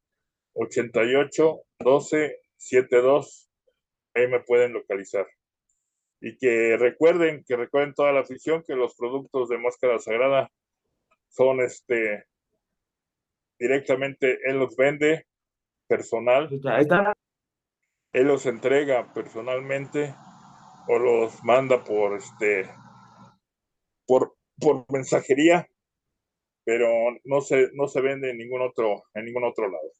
88 0.54 1.62
12 1.78 2.40
72. 2.56 3.48
Ahí 4.14 4.26
me 4.26 4.40
pueden 4.40 4.72
localizar. 4.72 5.26
Y 6.20 6.36
que 6.36 6.76
recuerden, 6.76 7.44
que 7.44 7.56
recuerden 7.56 7.94
toda 7.94 8.12
la 8.12 8.20
afición 8.20 8.62
que 8.66 8.74
los 8.74 8.94
productos 8.96 9.48
de 9.48 9.58
Máscara 9.58 9.98
Sagrada 9.98 10.50
son 11.28 11.60
este 11.60 12.24
directamente 13.58 14.38
él 14.44 14.58
los 14.58 14.76
vende 14.76 15.26
personal 15.86 16.48
Ahí 16.64 16.82
está. 16.82 17.14
él 18.12 18.26
los 18.26 18.44
entrega 18.46 19.12
personalmente 19.14 20.14
o 20.88 20.98
los 20.98 21.42
manda 21.44 21.84
por 21.84 22.16
este 22.16 22.68
por, 24.06 24.34
por 24.62 24.84
mensajería 24.90 25.68
pero 26.64 26.88
no 27.24 27.40
se 27.40 27.70
no 27.74 27.88
se 27.88 28.00
vende 28.00 28.30
en 28.30 28.38
ningún 28.38 28.62
otro 28.62 29.04
en 29.14 29.24
ningún 29.24 29.44
otro 29.44 29.68
lado 29.68 29.90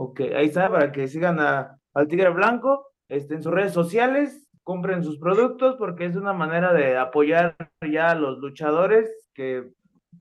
Ok, 0.00 0.20
ahí 0.20 0.46
está, 0.46 0.70
para 0.70 0.92
que 0.92 1.08
sigan 1.08 1.40
a, 1.40 1.76
al 1.92 2.06
Tigre 2.06 2.30
Blanco, 2.30 2.86
este, 3.08 3.34
en 3.34 3.42
sus 3.42 3.52
redes 3.52 3.72
sociales, 3.72 4.48
compren 4.62 5.02
sus 5.02 5.18
productos, 5.18 5.74
porque 5.76 6.04
es 6.04 6.14
una 6.14 6.32
manera 6.32 6.72
de 6.72 6.96
apoyar 6.96 7.56
ya 7.90 8.10
a 8.10 8.14
los 8.14 8.38
luchadores 8.38 9.28
que 9.34 9.72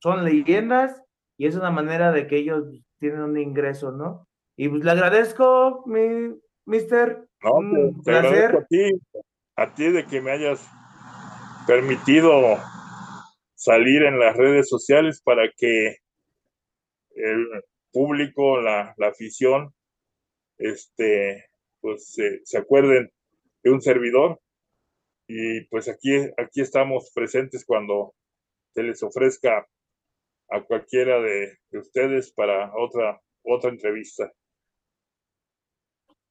son 0.02 0.26
leyendas 0.26 1.04
y 1.38 1.46
es 1.46 1.56
una 1.56 1.70
manera 1.70 2.12
de 2.12 2.26
que 2.26 2.38
ellos 2.38 2.64
tienen 2.98 3.22
un 3.22 3.38
ingreso, 3.38 3.92
¿no? 3.92 4.28
Y 4.56 4.68
pues 4.68 4.84
le 4.84 4.90
agradezco, 4.90 5.84
mi 5.86 6.34
mister. 6.66 7.28
No, 7.44 7.54
un 7.54 8.02
te, 8.02 8.16
agradezco 8.16 8.58
a 8.58 8.66
ti, 8.66 9.00
a 9.58 9.74
ti 9.74 9.92
de 9.92 10.06
que 10.06 10.22
me 10.22 10.32
hayas 10.32 10.66
permitido 11.66 12.58
salir 13.56 14.04
en 14.04 14.20
las 14.20 14.38
redes 14.38 14.70
sociales 14.70 15.22
para 15.22 15.52
que 15.58 15.98
el 17.16 17.64
público, 17.92 18.62
la, 18.62 18.94
la 18.98 19.08
afición, 19.08 19.74
este, 20.58 21.50
pues 21.82 22.16
se 22.44 22.58
acuerden 22.58 23.12
de 23.64 23.72
un 23.72 23.82
servidor. 23.82 24.40
Y 25.28 25.66
pues 25.66 25.90
aquí, 25.90 26.16
aquí 26.38 26.62
estamos 26.62 27.12
presentes 27.14 27.66
cuando 27.66 28.16
se 28.74 28.84
les 28.84 29.04
ofrezca 29.04 29.68
a 30.50 30.64
cualquiera 30.64 31.20
de, 31.20 31.58
ustedes 31.72 32.32
para 32.32 32.72
otra, 32.76 33.20
otra 33.44 33.70
entrevista. 33.70 34.32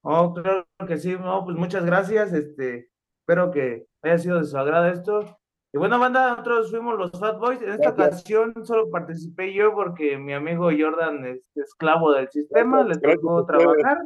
Oh, 0.03 0.33
claro 0.33 0.67
que 0.87 0.97
sí, 0.97 1.13
no, 1.13 1.45
pues 1.45 1.57
muchas 1.57 1.85
gracias, 1.85 2.33
este, 2.33 2.89
espero 3.27 3.51
que 3.51 3.89
haya 4.03 4.19
sido 4.19 4.39
de 4.39 4.45
su 4.45 4.57
agrado 4.57 4.87
esto. 4.87 5.37
Y 5.73 5.79
bueno, 5.79 5.99
banda, 5.99 6.31
nosotros 6.31 6.71
fuimos 6.71 6.97
los 6.97 7.11
Fat 7.11 7.39
Boys. 7.41 7.61
En 7.61 7.71
esta 7.71 7.91
ocasión 7.91 8.55
solo 8.65 8.89
participé 8.89 9.53
yo 9.53 9.75
porque 9.75 10.17
mi 10.17 10.33
amigo 10.33 10.71
Jordan 10.71 11.27
es 11.27 11.51
esclavo 11.57 12.13
del 12.13 12.31
sistema, 12.31 12.85
le 12.85 12.95
tocó 12.95 13.45
trabajar. 13.45 13.99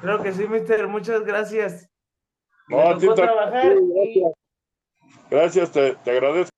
Creo 0.00 0.22
que 0.22 0.32
sí, 0.32 0.46
mister, 0.46 0.86
muchas 0.86 1.24
gracias. 1.24 1.90
No, 2.68 2.96
tocó 2.96 3.14
trabajar. 3.14 3.74
Gracias, 5.28 5.72
te, 5.72 5.96
te 5.96 6.10
agradezco. 6.12 6.50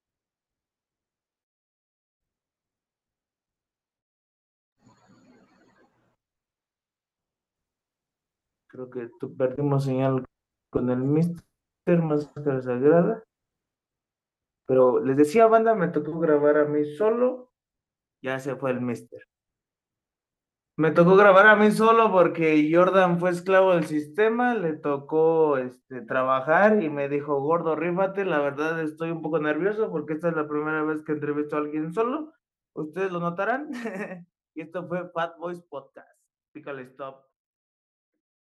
Creo 8.68 8.81
que 8.92 9.10
perdimos 9.36 9.84
señal 9.84 10.24
con 10.70 10.90
el 10.90 10.98
Mister 10.98 11.42
Máscara 12.02 12.62
Sagrada. 12.62 13.24
Pero 14.66 15.00
les 15.00 15.16
decía, 15.16 15.46
banda, 15.46 15.74
me 15.74 15.88
tocó 15.88 16.18
grabar 16.20 16.58
a 16.58 16.64
mí 16.66 16.84
solo. 16.84 17.52
Ya 18.22 18.38
se 18.38 18.54
fue 18.54 18.70
el 18.70 18.80
Mister. 18.80 19.26
Me 20.78 20.90
tocó 20.90 21.16
grabar 21.16 21.46
a 21.48 21.56
mí 21.56 21.70
solo 21.70 22.10
porque 22.10 22.70
Jordan 22.72 23.20
fue 23.20 23.30
esclavo 23.30 23.74
del 23.74 23.84
sistema, 23.84 24.54
le 24.54 24.72
tocó 24.72 25.58
este, 25.58 26.00
trabajar 26.00 26.82
y 26.82 26.88
me 26.88 27.10
dijo, 27.10 27.40
gordo, 27.40 27.76
rífate, 27.76 28.24
la 28.24 28.40
verdad 28.40 28.80
estoy 28.80 29.10
un 29.10 29.20
poco 29.20 29.38
nervioso 29.38 29.90
porque 29.90 30.14
esta 30.14 30.30
es 30.30 30.34
la 30.34 30.48
primera 30.48 30.82
vez 30.82 31.02
que 31.02 31.12
entrevisto 31.12 31.56
a 31.56 31.58
alguien 31.58 31.92
solo, 31.92 32.32
ustedes 32.74 33.12
lo 33.12 33.20
notarán. 33.20 33.70
y 34.54 34.62
esto 34.62 34.88
fue 34.88 35.10
Fat 35.10 35.36
Boys 35.36 35.60
Podcast. 35.60 36.08
Pícale 36.52 36.82
stop. 36.82 37.31